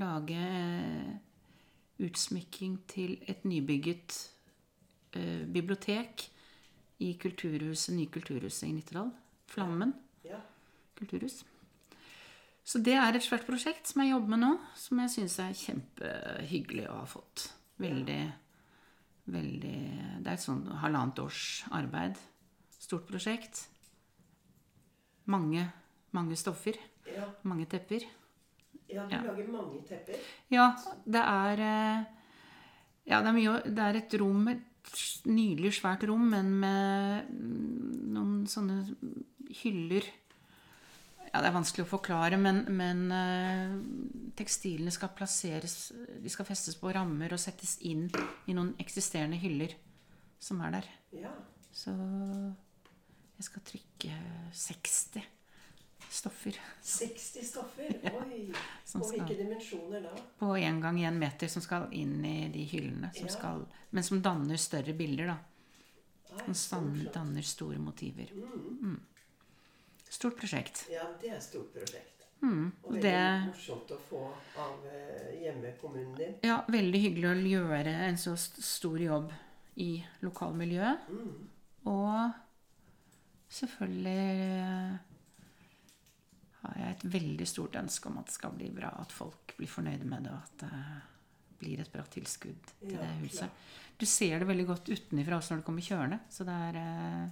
lage 0.00 0.36
eh, 0.36 1.14
utsmykking 2.04 2.76
til 2.90 3.16
et 3.28 3.46
nybygget 3.48 4.18
eh, 5.16 5.46
bibliotek 5.48 6.26
i 7.00 7.14
kulturhuset, 7.20 7.94
nye 7.96 8.12
kulturhuset 8.12 8.68
i 8.68 8.74
Nittedal. 8.76 9.08
Flammen 9.50 9.94
Ja. 10.24 10.38
kulturhus. 10.98 11.40
Så 12.62 12.78
det 12.84 12.92
er 12.94 13.16
et 13.16 13.24
svært 13.24 13.48
prosjekt 13.48 13.88
som 13.88 14.02
jeg 14.04 14.12
jobber 14.12 14.30
med 14.36 14.42
nå, 14.44 14.50
som 14.76 15.00
jeg 15.00 15.10
syns 15.10 15.38
er 15.42 15.56
kjempehyggelig 15.56 16.84
å 16.90 16.98
ha 17.00 17.06
fått. 17.08 17.48
Veldig, 17.80 18.20
veldig 19.32 19.78
Det 20.20 20.28
er 20.28 20.36
et 20.36 20.44
sånn 20.44 20.66
halvannet 20.82 21.18
års 21.24 21.64
arbeid. 21.72 22.20
Stort 22.90 23.06
prosjekt. 23.06 23.68
Mange, 25.30 25.62
mange 26.16 26.34
stoffer. 26.38 26.74
Ja, 27.06 27.28
Mange 27.46 27.66
tepper. 27.70 28.02
ja 28.90 29.04
du 29.06 29.14
Ja. 29.14 29.20
lager 29.22 29.46
mange 29.48 29.78
tepper. 29.86 30.16
Ja, 30.50 30.72
det 31.06 31.20
er 31.22 31.60
eh, 31.60 32.04
Ja, 33.06 33.20
det 33.22 33.28
er 33.28 33.32
mye 33.32 33.62
Det 33.62 33.78
er 33.78 33.96
et 33.98 34.14
rom, 34.20 34.48
et 34.48 35.22
nydelig 35.26 35.72
svært 35.78 36.02
rom, 36.08 36.28
men 36.30 36.50
med 36.60 37.30
noen 38.10 38.46
sånne 38.46 38.80
hyller 39.62 40.02
Ja, 41.32 41.40
det 41.40 41.46
er 41.46 41.54
vanskelig 41.54 41.84
å 41.86 41.90
forklare, 41.92 42.36
men, 42.38 42.64
men 42.74 43.04
eh, 43.12 44.32
tekstilene 44.34 44.90
skal 44.90 45.12
plasseres 45.14 45.92
De 46.20 46.28
skal 46.28 46.46
festes 46.48 46.74
på 46.74 46.90
rammer 46.92 47.30
og 47.32 47.38
settes 47.38 47.78
inn 47.82 48.08
i 48.48 48.52
noen 48.52 48.74
eksisterende 48.82 49.38
hyller 49.38 49.76
som 50.40 50.60
er 50.62 50.70
der. 50.80 50.86
Ja. 51.12 51.30
Så 51.70 51.92
jeg 53.40 53.46
skal 53.48 53.62
trykke 53.64 54.16
60 54.52 55.20
stoffer 56.10 56.56
60 56.82 57.46
stoffer? 57.46 57.92
Oi! 58.18 58.40
Og 58.98 59.06
hvilke 59.12 59.36
dimensjoner 59.38 60.02
da? 60.04 60.12
på 60.40 60.50
én 60.58 60.80
gang 60.82 60.98
én 61.00 61.16
meter 61.20 61.48
som 61.48 61.62
skal 61.64 61.86
inn 61.96 62.24
i 62.26 62.48
de 62.52 62.64
hyllene. 62.68 63.12
Som 63.14 63.26
Ja. 63.30 63.32
skal, 63.32 63.66
men 63.90 64.04
som 64.04 64.20
danner 64.22 64.56
større 64.60 64.92
bilder, 64.92 65.26
da. 65.26 65.38
Som 66.52 66.92
danner 67.14 67.42
store 67.42 67.78
motiver. 67.78 68.28
Mm. 68.34 69.00
Stort 70.10 70.36
prosjekt. 70.36 70.86
Ja, 70.90 71.06
det 71.20 71.30
er 71.30 71.36
et 71.36 71.42
stort 71.42 71.72
prosjekt. 71.72 72.26
Mm. 72.42 72.72
Og 72.82 72.92
veldig 72.92 73.02
Det 73.02 73.46
morsomt 73.46 73.90
å 73.92 73.98
få 74.08 74.20
av 74.58 74.86
eh, 74.86 75.42
hjemmekommunen 75.44 76.14
din. 76.16 76.34
Ja, 76.42 76.64
veldig 76.68 77.00
hyggelig 77.00 77.28
å 77.30 77.34
gjøre 77.54 77.94
en 78.08 78.16
så 78.18 78.36
stor 78.36 78.98
jobb 78.98 79.32
i 79.76 80.04
lokalmiljøet. 80.22 81.08
Mm. 81.08 81.48
Og 81.86 82.32
selvfølgelig 83.50 84.16
eh, 84.62 84.98
har 86.60 86.80
jeg 86.80 86.96
et 86.96 87.06
veldig 87.12 87.46
stort 87.48 87.76
ønske 87.80 88.10
om 88.10 88.18
at 88.20 88.28
det 88.28 88.36
skal 88.36 88.56
bli 88.56 88.70
bra, 88.74 88.92
at 89.00 89.12
folk 89.12 89.54
blir 89.56 89.70
fornøyde 89.70 90.08
med 90.08 90.26
det, 90.26 90.34
og 90.34 90.42
at 90.42 90.64
det 90.64 90.82
blir 91.60 91.80
et 91.82 91.92
bra 91.92 92.04
tilskudd 92.12 92.74
til 92.80 92.96
Ja, 92.96 93.04
det 93.04 93.14
huset. 93.24 93.48
Klar. 93.48 93.50
Du 94.00 94.06
ser 94.08 94.38
det 94.40 94.48
veldig 94.48 94.66
godt 94.66 94.88
utenifra 94.88 95.36
også 95.36 95.54
når 95.54 95.60
du 95.60 95.66
kommer 95.66 95.84
kjørende, 95.84 96.20
så 96.32 96.44
det 96.48 96.54
er 96.68 96.78
eh, 96.80 97.26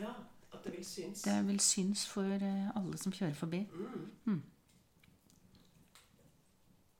Ja, 0.00 0.14
at 0.52 0.64
det 0.64 0.72
vil 0.76 0.86
synes. 0.86 1.22
Det 1.22 1.36
vil 1.46 1.60
synes 1.60 2.06
for 2.10 2.34
eh, 2.34 2.76
alle 2.76 2.98
som 2.98 3.12
kjører 3.14 3.38
forbi. 3.38 3.62
Mm. 3.72 4.10
Mm. 4.24 4.42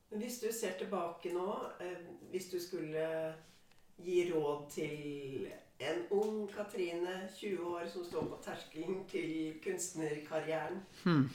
Men 0.09 0.23
hvis 0.23 0.39
du 0.39 0.47
ser 0.55 0.77
tilbake 0.79 1.33
nå, 1.33 1.49
eh, 1.83 2.07
hvis 2.31 2.47
du 2.51 2.59
skulle 2.63 3.35
gi 4.03 4.31
råd 4.31 4.69
til 4.71 5.47
en 5.77 6.05
ung 6.09 6.47
Katrine, 6.47 7.29
20 7.35 7.65
år, 7.65 7.87
som 7.91 8.05
står 8.05 8.29
på 8.31 8.41
terskelen 8.45 9.03
til 9.09 9.59
kunstnerkarrieren, 9.63 10.81
Hmm. 11.03 11.29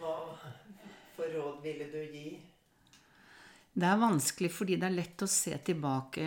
hva 0.00 0.38
for 1.16 1.24
råd 1.24 1.62
ville 1.62 1.90
du 1.92 2.00
gi? 2.12 2.40
Det 3.74 3.88
er 3.88 3.96
vanskelig 3.96 4.50
fordi 4.52 4.76
det 4.76 4.86
er 4.86 4.96
lett 4.96 5.24
å 5.24 5.28
se 5.28 5.56
tilbake 5.64 6.24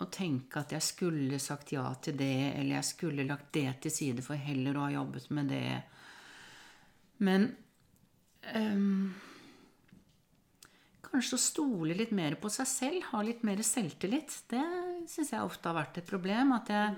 og 0.00 0.10
tenke 0.14 0.60
at 0.60 0.72
jeg 0.72 0.82
skulle 0.82 1.38
sagt 1.42 1.72
ja 1.72 1.94
til 2.02 2.16
det, 2.16 2.54
eller 2.54 2.76
jeg 2.76 2.84
skulle 2.84 3.26
lagt 3.26 3.52
det 3.52 3.80
til 3.82 3.90
side 3.90 4.22
for 4.22 4.34
heller 4.36 4.76
å 4.76 4.84
ha 4.86 4.90
jobbet 4.94 5.30
med 5.34 5.48
det. 5.48 5.82
Men 7.18 7.48
um, 8.54 9.14
kanskje 11.02 11.34
å 11.34 11.42
stole 11.42 11.96
litt 11.98 12.14
mer 12.14 12.38
på 12.38 12.50
seg 12.52 12.70
selv, 12.70 13.08
ha 13.10 13.24
litt 13.26 13.42
mer 13.42 13.62
selvtillit. 13.66 14.38
Det 14.48 14.62
syns 15.10 15.32
jeg 15.34 15.44
ofte 15.44 15.70
har 15.70 15.78
vært 15.78 16.00
et 16.00 16.08
problem. 16.08 16.54
At 16.56 16.72
jeg 16.72 16.96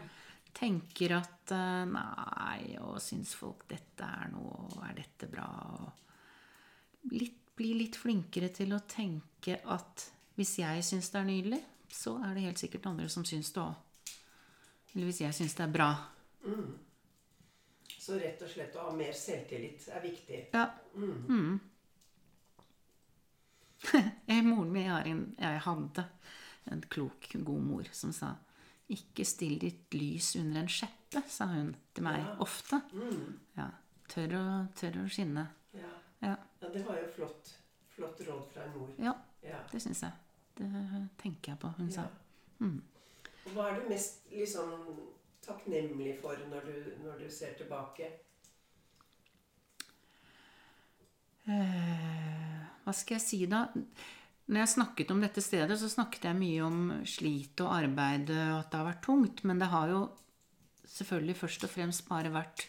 tenker 0.56 1.16
at 1.18 1.54
eh, 1.54 1.84
nei, 1.90 2.76
og 2.82 2.98
syns 3.02 3.34
folk 3.38 3.66
dette 3.70 4.06
er 4.06 4.32
noe, 4.34 4.66
og 4.70 4.80
er 4.88 4.96
dette 4.98 5.28
bra? 5.30 5.48
Og 5.80 7.12
litt, 7.14 7.38
bli 7.56 7.74
litt 7.78 7.98
flinkere 8.00 8.50
til 8.54 8.74
å 8.74 8.82
tenke 8.88 9.60
at 9.72 10.08
hvis 10.38 10.58
jeg 10.62 10.84
syns 10.86 11.10
det 11.12 11.20
er 11.20 11.28
nydelig, 11.28 11.62
så 11.90 12.16
er 12.24 12.36
det 12.36 12.46
helt 12.46 12.60
sikkert 12.60 12.86
andre 12.88 13.08
som 13.12 13.26
syns 13.26 13.50
det 13.54 13.62
òg. 13.62 14.14
Eller 14.94 15.10
hvis 15.10 15.20
jeg 15.22 15.36
syns 15.36 15.56
det 15.58 15.66
er 15.66 15.74
bra. 15.74 15.90
Mm. 16.46 16.70
Så 18.00 18.16
rett 18.18 18.40
og 18.42 18.50
slett 18.50 18.76
å 18.78 18.86
ha 18.88 18.94
mer 18.96 19.12
selvtillit 19.14 19.90
er 19.92 20.02
viktig. 20.02 20.40
Ja. 20.54 20.70
Mm. 20.94 21.18
Mm. 21.28 21.58
Eh, 24.30 24.42
Moren 24.44 24.72
min 24.72 24.90
har 24.90 25.06
en, 25.08 25.22
jeg 25.40 25.60
hadde 25.64 26.02
en 26.70 26.82
klok, 26.82 27.28
god 27.44 27.62
mor 27.62 27.84
som 27.92 28.12
sa 28.12 28.34
ikke 28.90 29.24
still 29.24 29.58
ditt 29.58 29.94
lys 29.94 30.32
under 30.36 30.60
en 30.60 30.68
skjeppe, 30.68 31.22
sa 31.30 31.46
hun 31.46 31.74
til 31.94 32.02
meg 32.04 32.18
Ja. 32.24 32.36
ofte. 32.42 32.80
Mm. 32.92 33.38
Ja. 33.56 33.68
Tør 34.08 34.34
å, 34.34 34.44
tør 34.74 34.98
å 35.04 35.08
skinne. 35.08 35.46
Ja. 35.72 35.92
Ja. 36.22 36.36
det 36.60 36.84
var 36.86 36.96
jo 36.98 37.06
flott. 37.14 37.52
Flott 37.94 38.20
råd 38.26 38.48
fra 38.52 38.64
en 38.64 38.72
mor. 38.78 38.88
ja, 38.98 39.14
Ja. 39.42 39.60
det 39.72 39.80
syns 39.82 40.00
jeg. 40.02 40.12
Det 40.56 41.08
tenker 41.18 41.52
jeg 41.52 41.58
på, 41.60 41.68
hun 41.78 41.90
sa. 41.90 42.08
Mm. 42.60 42.82
Hva 43.54 43.70
er 43.70 43.80
du 43.80 43.88
mest 43.88 44.26
liksom 44.30 44.98
takknemlig 45.42 46.18
for 46.20 46.36
når 46.50 46.60
du, 46.66 46.92
når 47.04 47.18
du 47.18 47.30
ser 47.30 47.54
tilbake? 47.54 48.10
Eh, 51.46 52.60
hva 52.84 52.92
skal 52.94 53.16
jeg 53.16 53.24
si 53.24 53.38
da? 53.50 53.64
Når 54.50 54.64
jeg 54.64 54.72
snakket 54.72 55.12
om 55.14 55.20
dette 55.22 55.42
stedet, 55.44 55.76
så 55.78 55.86
snakket 55.86 56.24
jeg 56.26 56.38
mye 56.40 56.62
om 56.66 56.78
slit 57.06 57.60
og 57.62 57.70
arbeid 57.70 58.32
og 58.34 58.56
at 58.56 58.72
det 58.72 58.80
har 58.80 58.88
vært 58.88 59.04
tungt. 59.06 59.44
Men 59.46 59.62
det 59.62 59.68
har 59.70 59.92
jo 59.92 60.00
selvfølgelig 60.90 61.36
først 61.38 61.66
og 61.68 61.70
fremst 61.70 62.02
bare 62.08 62.32
vært 62.34 62.66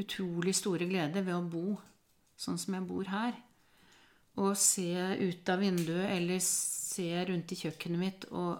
utrolig 0.00 0.54
store 0.56 0.88
glede 0.88 1.20
ved 1.26 1.36
å 1.36 1.44
bo 1.52 1.76
sånn 2.40 2.56
som 2.60 2.78
jeg 2.78 2.88
bor 2.88 3.10
her. 3.12 3.36
Å 4.40 4.54
se 4.56 4.88
ut 5.20 5.52
av 5.52 5.60
vinduet 5.60 6.14
eller 6.14 6.40
se 6.44 7.10
rundt 7.28 7.52
i 7.52 7.60
kjøkkenet 7.60 8.00
mitt 8.00 8.24
og 8.30 8.52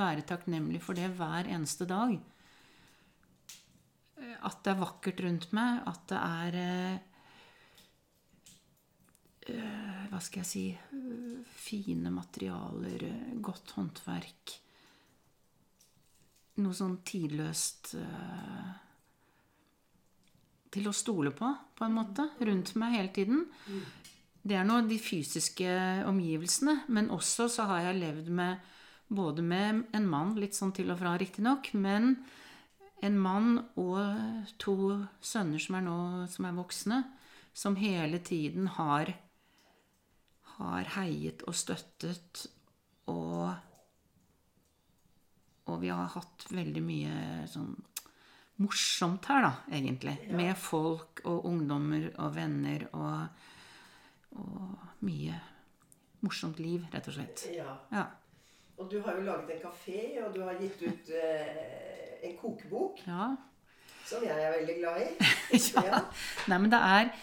være 0.00 0.26
takknemlig 0.26 0.80
for 0.82 0.98
det 0.98 1.12
hver 1.14 1.46
eneste 1.50 1.86
dag. 1.86 2.16
At 4.42 4.58
det 4.64 4.74
er 4.74 4.82
vakkert 4.82 5.22
rundt 5.22 5.46
meg, 5.56 5.84
at 5.86 6.02
det 6.10 6.18
er 6.18 6.58
eh, 6.64 6.98
Hva 10.20 10.26
skal 10.26 10.42
jeg 10.42 10.48
si 10.50 10.62
Fine 11.56 12.10
materialer, 12.12 13.06
godt 13.40 13.70
håndverk. 13.72 14.52
Noe 16.60 16.76
sånn 16.76 16.98
tidløst 17.08 17.94
uh, 17.96 18.66
til 20.76 20.90
å 20.90 20.92
stole 20.92 21.32
på, 21.32 21.48
på 21.72 21.86
en 21.86 21.96
måte, 21.96 22.26
rundt 22.44 22.74
meg 22.82 22.98
hele 22.98 23.12
tiden. 23.16 23.46
Det 24.44 24.58
er 24.58 24.68
nå 24.68 24.82
de 24.90 24.98
fysiske 25.00 25.78
omgivelsene, 26.10 26.82
men 26.92 27.08
også 27.16 27.48
så 27.56 27.70
har 27.70 27.86
jeg 27.86 28.02
levd 28.02 28.28
med 28.42 28.68
både 29.08 29.46
med 29.46 29.86
en 29.96 30.10
mann, 30.10 30.36
litt 30.36 30.58
sånn 30.58 30.74
til 30.76 30.92
og 30.92 31.00
fra 31.00 31.14
riktignok, 31.22 31.72
men 31.72 32.18
en 33.00 33.16
mann 33.16 33.56
og 33.80 34.44
to 34.60 34.76
sønner 35.24 35.64
som 35.64 35.80
er 35.80 35.88
nå 35.88 35.98
som 36.36 36.50
er 36.50 36.60
voksne, 36.60 37.02
som 37.56 37.80
hele 37.80 38.20
tiden 38.20 38.68
har 38.76 39.14
har 40.60 40.94
heiet 40.98 41.44
og 41.48 41.56
støttet 41.56 42.46
og 43.10 43.50
og 45.70 45.76
vi 45.78 45.90
har 45.92 46.08
hatt 46.16 46.48
veldig 46.50 46.82
mye 46.82 47.12
sånn 47.46 47.74
morsomt 48.60 49.24
her, 49.30 49.44
da, 49.46 49.50
egentlig. 49.72 50.16
Ja. 50.26 50.36
Med 50.36 50.58
folk 50.60 51.22
og 51.28 51.46
ungdommer 51.48 52.10
og 52.20 52.34
venner 52.34 52.84
og, 52.90 53.44
og 54.36 55.04
mye 55.06 55.38
morsomt 56.24 56.60
liv, 56.60 56.84
rett 56.92 57.08
og 57.08 57.16
slett. 57.16 57.46
Ja. 57.54 57.76
Ja. 57.94 58.04
Og 58.80 58.90
du 58.92 58.98
har 59.04 59.16
jo 59.16 59.24
laget 59.24 59.54
en 59.54 59.62
kafé, 59.62 60.02
og 60.24 60.34
du 60.34 60.42
har 60.44 60.60
gitt 60.60 60.82
ut 60.84 61.12
eh, 61.22 62.20
en 62.28 62.36
kokebok, 62.40 63.00
ja. 63.06 63.30
som 64.04 64.24
jeg 64.24 64.36
er 64.36 64.56
veldig 64.58 64.76
glad 64.82 65.02
i. 65.06 65.10
ja. 65.88 66.04
Nei, 66.52 66.58
men 66.58 66.70
det 66.72 66.84
er 66.84 67.14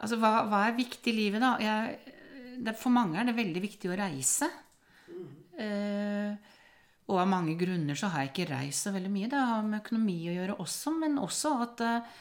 Altså, 0.00 0.16
hva, 0.20 0.46
hva 0.48 0.64
er 0.66 0.78
viktig 0.78 1.12
i 1.12 1.16
livet, 1.16 1.42
da? 1.42 1.54
Jeg, 1.60 2.16
det, 2.64 2.76
for 2.80 2.92
mange 2.94 3.20
er 3.20 3.28
det 3.28 3.36
veldig 3.36 3.62
viktig 3.64 3.90
å 3.90 3.98
reise. 4.00 4.48
Eh, 5.60 6.56
og 7.10 7.18
av 7.18 7.28
mange 7.28 7.56
grunner 7.58 7.98
så 7.98 8.08
har 8.12 8.24
jeg 8.24 8.32
ikke 8.32 8.50
reist 8.52 8.86
så 8.86 8.94
veldig 8.94 9.12
mye. 9.12 9.28
Det 9.30 9.44
har 9.50 9.66
med 9.66 9.80
økonomi 9.82 10.18
å 10.30 10.36
gjøre 10.36 10.58
også, 10.62 10.94
men 10.96 11.18
også 11.20 11.54
at 11.66 11.84
eh, 11.84 12.18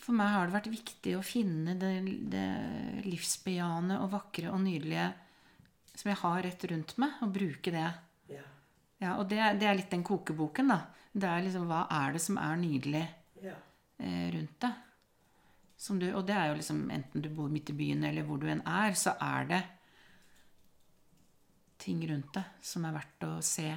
for 0.00 0.16
meg 0.16 0.32
har 0.32 0.48
det 0.48 0.56
vært 0.56 0.72
viktig 0.72 1.16
å 1.18 1.24
finne 1.24 1.76
det, 1.80 1.92
det 2.30 2.48
livsbejaende 3.06 4.00
og 4.04 4.12
vakre 4.12 4.52
og 4.52 4.60
nydelige 4.64 5.10
som 5.96 6.10
jeg 6.12 6.20
har 6.20 6.42
rett 6.44 6.64
rundt 6.70 6.96
meg, 7.00 7.20
og 7.24 7.32
bruke 7.32 7.72
det. 7.72 7.86
Ja. 8.32 8.42
Ja, 9.00 9.14
og 9.16 9.28
det, 9.30 9.40
det 9.60 9.68
er 9.68 9.78
litt 9.78 9.92
den 9.92 10.04
kokeboken, 10.06 10.72
da. 10.72 10.82
Det 11.16 11.28
er 11.28 11.44
liksom 11.46 11.68
hva 11.70 11.86
er 11.92 12.16
det 12.16 12.20
som 12.20 12.36
er 12.40 12.58
nydelig 12.60 13.04
ja. 13.44 13.56
eh, 14.04 14.26
rundt 14.34 14.58
deg? 14.64 14.82
Som 15.76 15.98
du, 16.00 16.06
og 16.14 16.24
det 16.26 16.34
er 16.34 16.50
jo 16.50 16.58
liksom 16.58 16.86
enten 16.90 17.22
du 17.22 17.28
bor 17.36 17.50
midt 17.52 17.70
i 17.70 17.76
byen 17.76 18.04
eller 18.08 18.24
hvor 18.24 18.40
du 18.40 18.46
enn 18.48 18.64
er, 18.64 18.94
så 18.96 19.12
er 19.20 19.48
det 19.50 19.62
ting 21.82 22.00
rundt 22.08 22.32
deg 22.34 22.64
som 22.64 22.86
er 22.88 22.96
verdt 22.96 23.26
å 23.28 23.32
se 23.44 23.68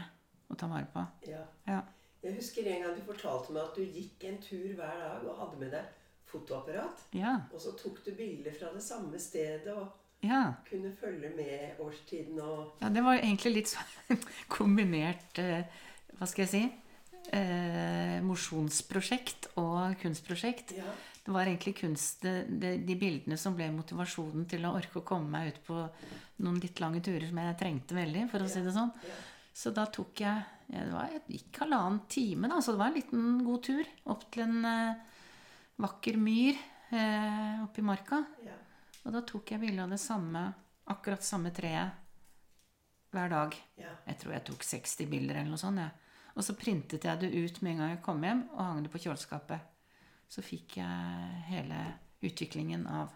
og 0.50 0.58
ta 0.58 0.70
vare 0.72 0.88
på. 0.94 1.06
ja. 1.30 1.46
Ja. 1.68 1.84
Jeg 2.20 2.36
husker 2.36 2.68
en 2.68 2.82
gang 2.84 2.96
du 2.98 3.06
fortalte 3.08 3.54
meg 3.56 3.62
at 3.64 3.78
du 3.80 3.84
gikk 3.96 4.26
en 4.28 4.42
tur 4.44 4.74
hver 4.76 4.98
dag 5.00 5.24
og 5.24 5.38
hadde 5.40 5.60
med 5.62 5.70
deg 5.72 5.94
fotoapparat. 6.30 7.06
Ja. 7.16 7.38
Og 7.54 7.62
så 7.64 7.72
tok 7.80 8.02
du 8.06 8.12
bilder 8.18 8.56
fra 8.58 8.74
det 8.74 8.84
samme 8.84 9.20
stedet 9.24 9.72
og 9.72 10.26
ja. 10.26 10.42
kunne 10.68 10.92
følge 11.00 11.32
med 11.38 11.80
årstiden 11.80 12.42
og 12.44 12.82
Ja, 12.82 12.92
det 12.92 13.06
var 13.06 13.22
egentlig 13.22 13.54
litt 13.62 13.72
sånn 13.72 14.20
kombinert 14.58 15.40
eh, 15.40 15.64
Hva 16.20 16.28
skal 16.28 16.46
jeg 16.46 16.52
si? 16.52 16.64
Eh, 17.36 18.20
mosjonsprosjekt 18.26 19.52
og 19.62 19.96
kunstprosjekt. 20.02 20.74
Ja. 20.76 20.92
Det 21.30 21.34
var 21.36 21.46
egentlig 21.46 21.76
kunst, 21.78 22.24
det, 22.50 22.70
de 22.90 22.96
bildene 22.98 23.36
som 23.38 23.54
ble 23.54 23.68
motivasjonen 23.70 24.48
til 24.50 24.64
å 24.66 24.72
orke 24.80 24.98
å 24.98 25.06
komme 25.06 25.30
meg 25.30 25.52
ut 25.52 25.60
på 25.68 25.76
noen 26.42 26.58
litt 26.58 26.82
lange 26.82 27.04
turer 27.06 27.28
som 27.30 27.38
jeg 27.38 27.58
trengte 27.60 27.94
veldig, 27.94 28.24
for 28.32 28.42
å 28.42 28.48
si 28.50 28.64
det 28.66 28.74
sånn. 28.74 28.90
Så 29.54 29.70
da 29.76 29.86
tok 29.94 30.24
jeg 30.24 30.42
ja, 30.74 30.88
Det 30.88 30.96
var, 30.96 31.14
det 31.14 31.38
gikk 31.38 31.62
halvannen 31.62 32.02
time, 32.10 32.50
da, 32.50 32.58
så 32.66 32.74
det 32.74 32.82
var 32.82 32.90
en 32.90 32.98
liten 32.98 33.30
god 33.46 33.62
tur 33.70 33.94
opp 34.10 34.26
til 34.34 34.48
en 34.48 34.58
eh, 34.72 35.22
vakker 35.86 36.18
myr 36.18 36.58
eh, 36.98 37.62
oppe 37.62 37.84
i 37.84 37.88
marka. 37.94 38.24
Ja. 38.50 38.58
Og 39.06 39.14
da 39.14 39.22
tok 39.30 39.54
jeg 39.54 39.62
bilde 39.68 39.86
av 39.86 39.94
det 39.94 40.02
samme, 40.02 40.48
akkurat 40.90 41.30
samme 41.30 41.54
treet 41.54 43.14
hver 43.14 43.38
dag. 43.38 43.54
Ja. 43.78 43.94
Jeg 44.10 44.24
tror 44.24 44.40
jeg 44.40 44.50
tok 44.50 44.66
60 44.66 45.14
bilder 45.14 45.44
eller 45.44 45.54
noe 45.54 45.62
sånt. 45.62 45.86
Ja. 45.86 45.92
Og 46.34 46.42
så 46.50 46.58
printet 46.58 47.06
jeg 47.06 47.22
det 47.22 47.36
ut 47.38 47.62
med 47.62 47.76
en 47.76 47.84
gang 47.84 48.00
jeg 48.00 48.08
kom 48.10 48.26
hjem, 48.26 48.48
og 48.56 48.64
hang 48.66 48.82
det 48.82 48.98
på 48.98 49.06
kjøleskapet. 49.06 49.76
Så 50.30 50.44
fikk 50.46 50.78
jeg 50.78 51.44
hele 51.50 51.78
utviklingen 52.22 52.86
av 52.88 53.14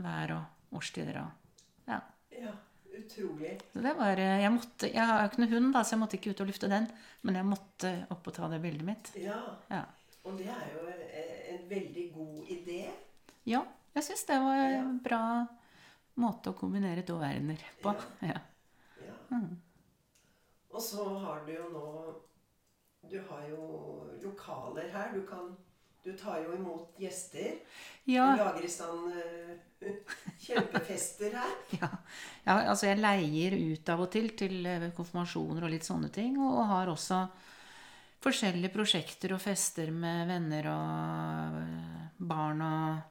vær 0.00 0.36
og 0.36 0.76
årstider 0.78 1.18
og 1.24 1.88
Ja. 1.88 2.00
ja. 2.30 2.52
Utrolig. 2.92 3.54
Så 3.72 3.80
det 3.82 3.94
var 3.96 4.20
eh, 4.20 4.42
Jeg 4.42 4.52
måtte 4.52 4.88
Jeg 4.92 5.06
har 5.08 5.22
jo 5.22 5.28
ikke 5.30 5.40
noen 5.40 5.52
hund, 5.54 5.72
da, 5.74 5.80
så 5.82 5.94
jeg 5.94 6.00
måtte 6.02 6.16
ikke 6.18 6.30
ut 6.34 6.40
og 6.44 6.46
lufte 6.50 6.68
den. 6.68 6.86
Men 7.24 7.38
jeg 7.40 7.48
måtte 7.48 7.92
opp 8.12 8.26
og 8.28 8.34
ta 8.36 8.48
det 8.52 8.60
bildet 8.62 8.84
mitt. 8.86 9.10
Ja. 9.16 9.38
Ja. 9.72 9.82
Og 10.28 10.36
det 10.38 10.46
er 10.52 10.66
jo 10.74 10.84
en, 10.86 11.00
en 11.56 11.64
veldig 11.70 12.04
god 12.14 12.52
idé. 12.52 12.82
Ja, 13.48 13.62
jeg 13.96 14.04
syns 14.06 14.24
det 14.28 14.38
var 14.44 14.60
Ja. 14.60 14.82
en 14.84 14.98
bra 15.02 15.22
måte 16.20 16.52
å 16.52 16.58
kombinere 16.58 17.02
to 17.08 17.16
verdener 17.18 17.64
på. 17.82 17.94
Ja. 18.30 18.38
Ja. 19.02 19.16
Mm. 19.32 19.56
Og 20.70 20.80
så 20.84 21.04
har 21.24 21.42
du 21.46 21.52
jo 21.56 21.66
nå 21.72 21.86
Du 23.10 23.18
har 23.28 23.48
jo 23.48 23.64
lokaler 24.22 24.92
her. 24.92 25.10
Du 25.16 25.24
kan 25.26 25.56
Du 26.02 26.12
tar 26.18 26.40
jo 26.42 26.54
imot 26.56 26.96
gjester. 26.98 27.60
Ja, 28.10 28.32
Du 28.34 28.42
lager 28.42 28.64
i 28.66 28.68
stand 28.68 29.12
eh, 29.14 29.90
kjempefester 30.46 31.30
her. 31.38 31.52
ja. 31.80 31.88
ja, 32.44 32.56
altså 32.72 32.88
jeg 32.90 32.98
leier 32.98 33.54
ut 33.54 33.88
av 33.94 34.02
og 34.02 34.10
til 34.10 34.32
til 34.38 34.66
eh, 34.66 34.88
konfirmasjoner 34.96 35.62
og 35.68 35.70
litt 35.70 35.86
sånne 35.86 36.10
ting. 36.14 36.34
Og, 36.42 36.56
og 36.58 36.66
har 36.72 36.90
også 36.90 37.20
forskjellige 38.22 38.72
prosjekter 38.74 39.34
og 39.36 39.40
fester 39.42 39.90
med 39.94 40.26
venner 40.30 40.68
og 40.72 41.60
eh, 41.62 42.02
barn 42.18 42.62
og 42.66 43.08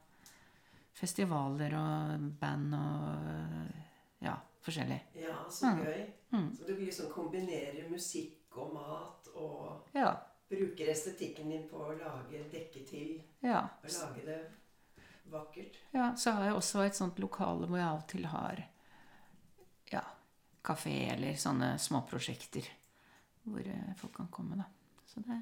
festivaler 1.02 1.74
og 1.80 2.28
band 2.42 2.76
og 2.78 4.26
ja, 4.28 4.36
forskjellig. 4.66 5.00
Ja, 5.24 5.38
så 5.50 5.72
Mm. 5.72 5.80
gøy. 5.86 6.02
Mm. 6.32 6.50
Så 6.58 6.68
du 6.68 6.76
liksom 6.76 7.10
kombinerer 7.12 7.88
musikk 7.90 8.56
og 8.58 8.74
mat 8.76 9.28
og 9.36 9.88
Ja. 9.96 10.12
Bruker 10.52 10.92
estetikken 10.92 11.50
din 11.54 11.64
på 11.70 11.80
å 11.80 11.94
lage 11.96 12.44
dekke 12.52 12.84
til 12.88 13.14
ja. 13.46 13.64
og 13.82 13.88
lage 13.94 14.26
det 14.26 14.40
vakkert. 15.32 15.80
Ja, 15.96 16.12
så 16.20 16.36
har 16.36 16.50
jeg 16.50 16.58
også 16.58 16.84
et 16.84 16.98
sånt 16.98 17.22
lokale 17.24 17.70
hvor 17.70 17.80
jeg 17.80 17.88
av 17.88 18.02
og 18.02 18.10
til 18.12 18.28
har 18.32 18.62
ja, 19.92 20.04
kafé 20.66 20.96
eller 21.14 21.40
sånne 21.40 21.74
småprosjekter 21.80 22.68
hvor 23.48 23.64
eh, 23.66 23.96
folk 23.98 24.20
kan 24.20 24.30
komme, 24.34 24.60
da. 24.60 24.68
Så 25.10 25.24
det, 25.26 25.40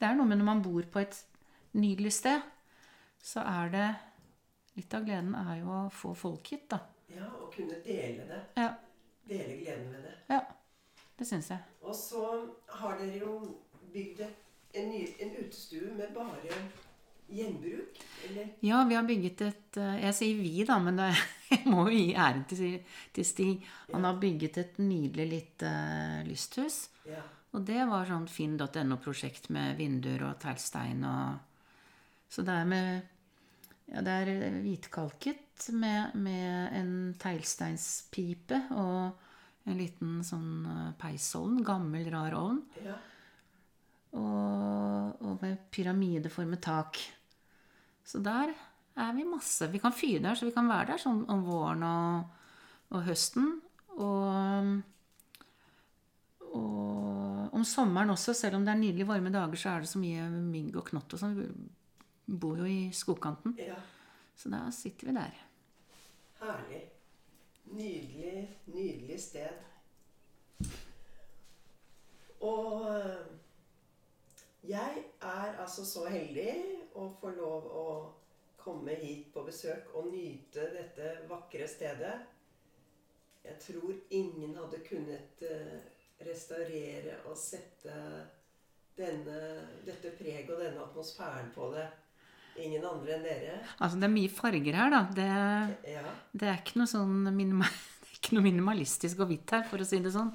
det 0.00 0.08
er 0.08 0.16
noe 0.16 0.30
med 0.30 0.40
når 0.40 0.48
man 0.48 0.64
bor 0.64 0.86
på 0.94 1.02
et 1.02 1.18
nydelig 1.76 2.14
sted, 2.22 2.40
så 3.22 3.44
er 3.44 3.76
det 3.76 3.90
Litt 4.72 4.94
av 4.96 5.02
gleden 5.04 5.34
er 5.36 5.58
jo 5.58 5.68
å 5.68 5.80
få 5.92 6.14
folk 6.16 6.48
hit, 6.48 6.62
da. 6.72 6.78
Ja, 7.12 7.26
og 7.28 7.50
kunne 7.52 7.76
dele 7.84 8.24
det. 8.24 8.38
Ja, 8.56 8.70
Dele 9.28 9.58
gleden 9.58 9.90
ved 9.92 10.06
det. 10.06 10.14
ja 10.30 10.38
det 11.18 11.26
syns 11.28 11.50
jeg. 11.52 11.60
Og 11.84 11.94
så 11.96 12.22
har 12.80 12.96
dere 12.98 13.20
jo 13.20 13.34
bygd 13.92 14.20
en, 14.24 14.94
en 14.94 15.36
utestue 15.42 15.92
med 15.96 16.14
bare 16.14 16.56
gjenbruk. 17.32 18.00
Eller 18.28 18.48
Ja, 18.60 18.84
vi 18.88 18.94
har 18.94 19.04
bygget 19.08 19.40
et 19.46 19.76
eh, 19.80 20.00
Jeg 20.04 20.16
sier 20.16 20.40
vi, 20.40 20.64
da, 20.68 20.78
men 20.82 20.98
det, 21.00 21.10
jeg 21.52 21.62
må 21.70 21.86
jo 21.88 21.94
gi 21.96 22.08
æren 22.14 22.44
til, 22.50 22.80
til 23.12 23.26
Stig. 23.28 23.62
Han 23.92 24.04
har 24.08 24.20
bygget 24.20 24.58
et 24.62 24.82
nydelig 24.82 25.28
lite 25.30 25.70
eh, 25.70 26.18
lysthus. 26.28 26.84
Ja. 27.08 27.22
Og 27.52 27.64
det 27.68 27.82
var 27.88 28.08
sånn 28.08 28.28
finn.no-prosjekt 28.32 29.50
med 29.52 29.76
vinduer 29.80 30.22
og 30.30 30.38
teglstein 30.40 31.02
og 31.04 31.40
Så 32.32 32.44
det 32.46 32.54
er 32.62 32.68
med 32.68 33.08
Ja, 33.92 34.00
det 34.00 34.12
er 34.22 34.60
hvitkalket 34.62 35.66
med, 35.76 36.14
med 36.16 36.72
en 36.78 36.92
teglsteinspipe 37.20 38.62
og 38.72 39.68
en 39.68 39.76
liten 39.78 40.22
sånn 40.24 40.64
eh, 40.66 40.92
peisovn. 40.98 41.60
Gammel, 41.66 42.08
rar 42.12 42.36
ovn. 42.38 42.62
ja. 42.84 42.96
Og, 44.12 45.22
og 45.24 45.38
med 45.40 45.60
pyramideformet 45.72 46.60
tak. 46.62 46.98
Så 48.04 48.20
der 48.20 48.52
er 48.96 49.12
vi 49.16 49.24
masse. 49.24 49.68
Vi 49.72 49.80
kan 49.80 49.94
fyre 49.96 50.20
der, 50.22 50.34
så 50.36 50.48
vi 50.48 50.54
kan 50.54 50.68
være 50.68 50.92
der 50.92 51.00
sånn 51.00 51.22
om 51.32 51.44
våren 51.46 51.84
og, 51.86 52.42
og 52.92 53.06
høsten. 53.06 53.54
Og, 53.96 54.72
og 56.52 57.56
om 57.56 57.64
sommeren 57.68 58.12
også, 58.12 58.34
selv 58.36 58.58
om 58.58 58.66
det 58.66 58.74
er 58.74 58.82
nydelig 58.82 59.08
varme 59.08 59.32
dager, 59.32 59.60
så 59.60 59.72
er 59.72 59.84
det 59.84 59.92
så 59.92 60.02
mye 60.02 60.28
mygg 60.28 60.76
og 60.80 60.88
knott 60.90 61.16
og 61.16 61.22
sånn. 61.22 61.38
Vi 61.38 62.36
bor 62.42 62.60
jo 62.60 62.68
i 62.68 62.90
skogkanten. 62.96 63.56
ja. 63.60 63.80
Så 64.42 64.48
da 64.48 64.64
sitter 64.74 65.06
vi 65.06 65.12
der. 65.14 65.34
Herlig. 66.40 66.80
Nydelig, 67.72 68.48
nydelig 68.66 69.18
sted. 69.20 69.60
Og 72.42 73.31
jeg 74.62 75.04
er 75.22 75.56
altså 75.60 75.84
så 75.86 76.04
heldig 76.10 76.52
å 76.98 77.08
få 77.20 77.32
lov 77.36 77.66
å 77.66 77.86
komme 78.62 78.94
hit 79.00 79.32
på 79.34 79.42
besøk 79.46 79.88
og 79.98 80.12
nyte 80.12 80.68
dette 80.76 81.16
vakre 81.30 81.66
stedet. 81.68 82.14
Jeg 83.42 83.58
tror 83.64 83.96
ingen 84.14 84.52
hadde 84.54 84.78
kunnet 84.86 85.42
eh, 85.42 85.80
restaurere 86.22 87.16
og 87.26 87.34
sette 87.38 87.96
denne, 88.94 89.38
dette 89.86 90.12
preget 90.14 90.52
og 90.54 90.60
denne 90.62 90.84
atmosfæren 90.84 91.50
på 91.54 91.72
det. 91.74 91.88
Ingen 92.62 92.84
andre 92.84 93.16
enn 93.16 93.24
dere. 93.24 93.56
Altså, 93.80 93.96
det 93.98 94.06
er 94.06 94.12
mye 94.14 94.30
farger 94.30 94.76
her, 94.78 94.92
da. 94.92 95.02
Det, 95.16 95.28
Ja. 95.94 96.04
det 96.36 96.48
er 96.52 96.60
ikke 96.60 96.78
noe 96.82 96.90
sånn 96.92 97.18
minimal, 97.34 97.72
det 98.04 98.10
er 98.12 98.18
ikke 98.20 98.36
noe 98.36 98.46
minimalistisk 98.46 99.24
og 99.24 99.32
hvitt 99.32 99.54
her, 99.56 99.64
for 99.70 99.82
å 99.82 99.88
si 99.88 99.98
det 100.04 100.12
sånn. 100.14 100.30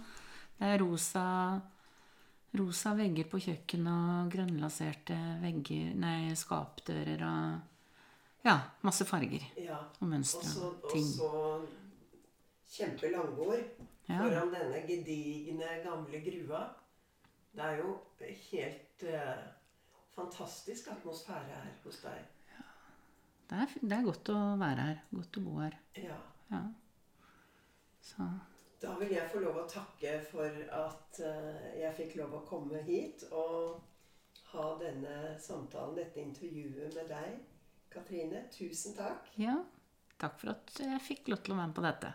Det 0.57 0.71
er 0.73 0.81
rosa, 0.81 1.23
rosa 2.55 2.93
vegger 2.95 3.27
på 3.29 3.39
kjøkkenet 3.43 3.91
og 3.93 4.31
grønnlaserte 4.31 5.17
vegger, 5.43 5.93
nei, 5.99 6.33
skapdører 6.35 7.25
og 7.27 7.73
Ja, 8.45 8.53
masse 8.85 9.03
farger 9.05 9.43
ja. 9.59 9.75
og 9.99 10.07
mønstre 10.07 10.47
og 10.63 10.85
og 10.85 10.93
og 10.95 11.01
så 11.03 11.31
kjempelangbord 12.77 13.63
Ja. 14.07 14.21
foran 14.21 14.53
denne 14.53 14.79
gedigne, 14.87 15.67
gamle 15.83 16.21
grua. 16.23 16.61
Det 17.55 17.63
er 17.65 17.77
jo 17.81 17.97
helt 18.51 19.03
eh, 19.03 19.41
fantastisk 20.15 20.87
atmosfære 20.93 21.43
her 21.49 21.73
hos 21.83 21.99
deg. 22.05 22.23
Det 23.49 23.57
er, 23.57 23.73
det 23.81 23.91
er 23.97 24.03
godt 24.03 24.29
å 24.29 24.37
være 24.59 24.85
her. 24.85 25.01
Godt 25.11 25.37
å 25.39 25.43
bo 25.43 25.57
her. 25.59 25.75
Ja. 25.95 26.15
Ja. 26.51 26.61
Så 28.03 28.23
Da 28.81 28.93
vil 28.99 29.13
jeg 29.15 29.29
få 29.31 29.39
lov 29.41 29.57
å 29.57 29.67
takke 29.69 30.19
for 30.29 30.57
at 30.77 31.19
eh, 31.25 31.79
jeg 31.81 31.95
fikk 31.97 32.17
lov 32.19 32.35
å 32.37 32.43
komme 32.45 32.83
hit 32.85 33.23
og 33.31 33.79
ha 34.51 34.67
denne 34.79 35.33
samtalen, 35.41 35.95
dette 35.97 36.21
intervjuet 36.21 36.93
med 36.93 37.09
deg, 37.09 37.39
Katrine. 37.91 38.45
Tusen 38.53 38.95
takk. 38.97 39.31
ja. 39.41 39.57
Takk 40.17 40.39
for 40.41 40.49
at 40.49 40.71
jeg 40.81 41.01
fikk 41.05 41.27
lov 41.29 41.43
til 41.45 41.53
å 41.53 41.57
være 41.59 41.69
med 41.69 41.75
på 41.77 41.83
dette. 41.85 42.09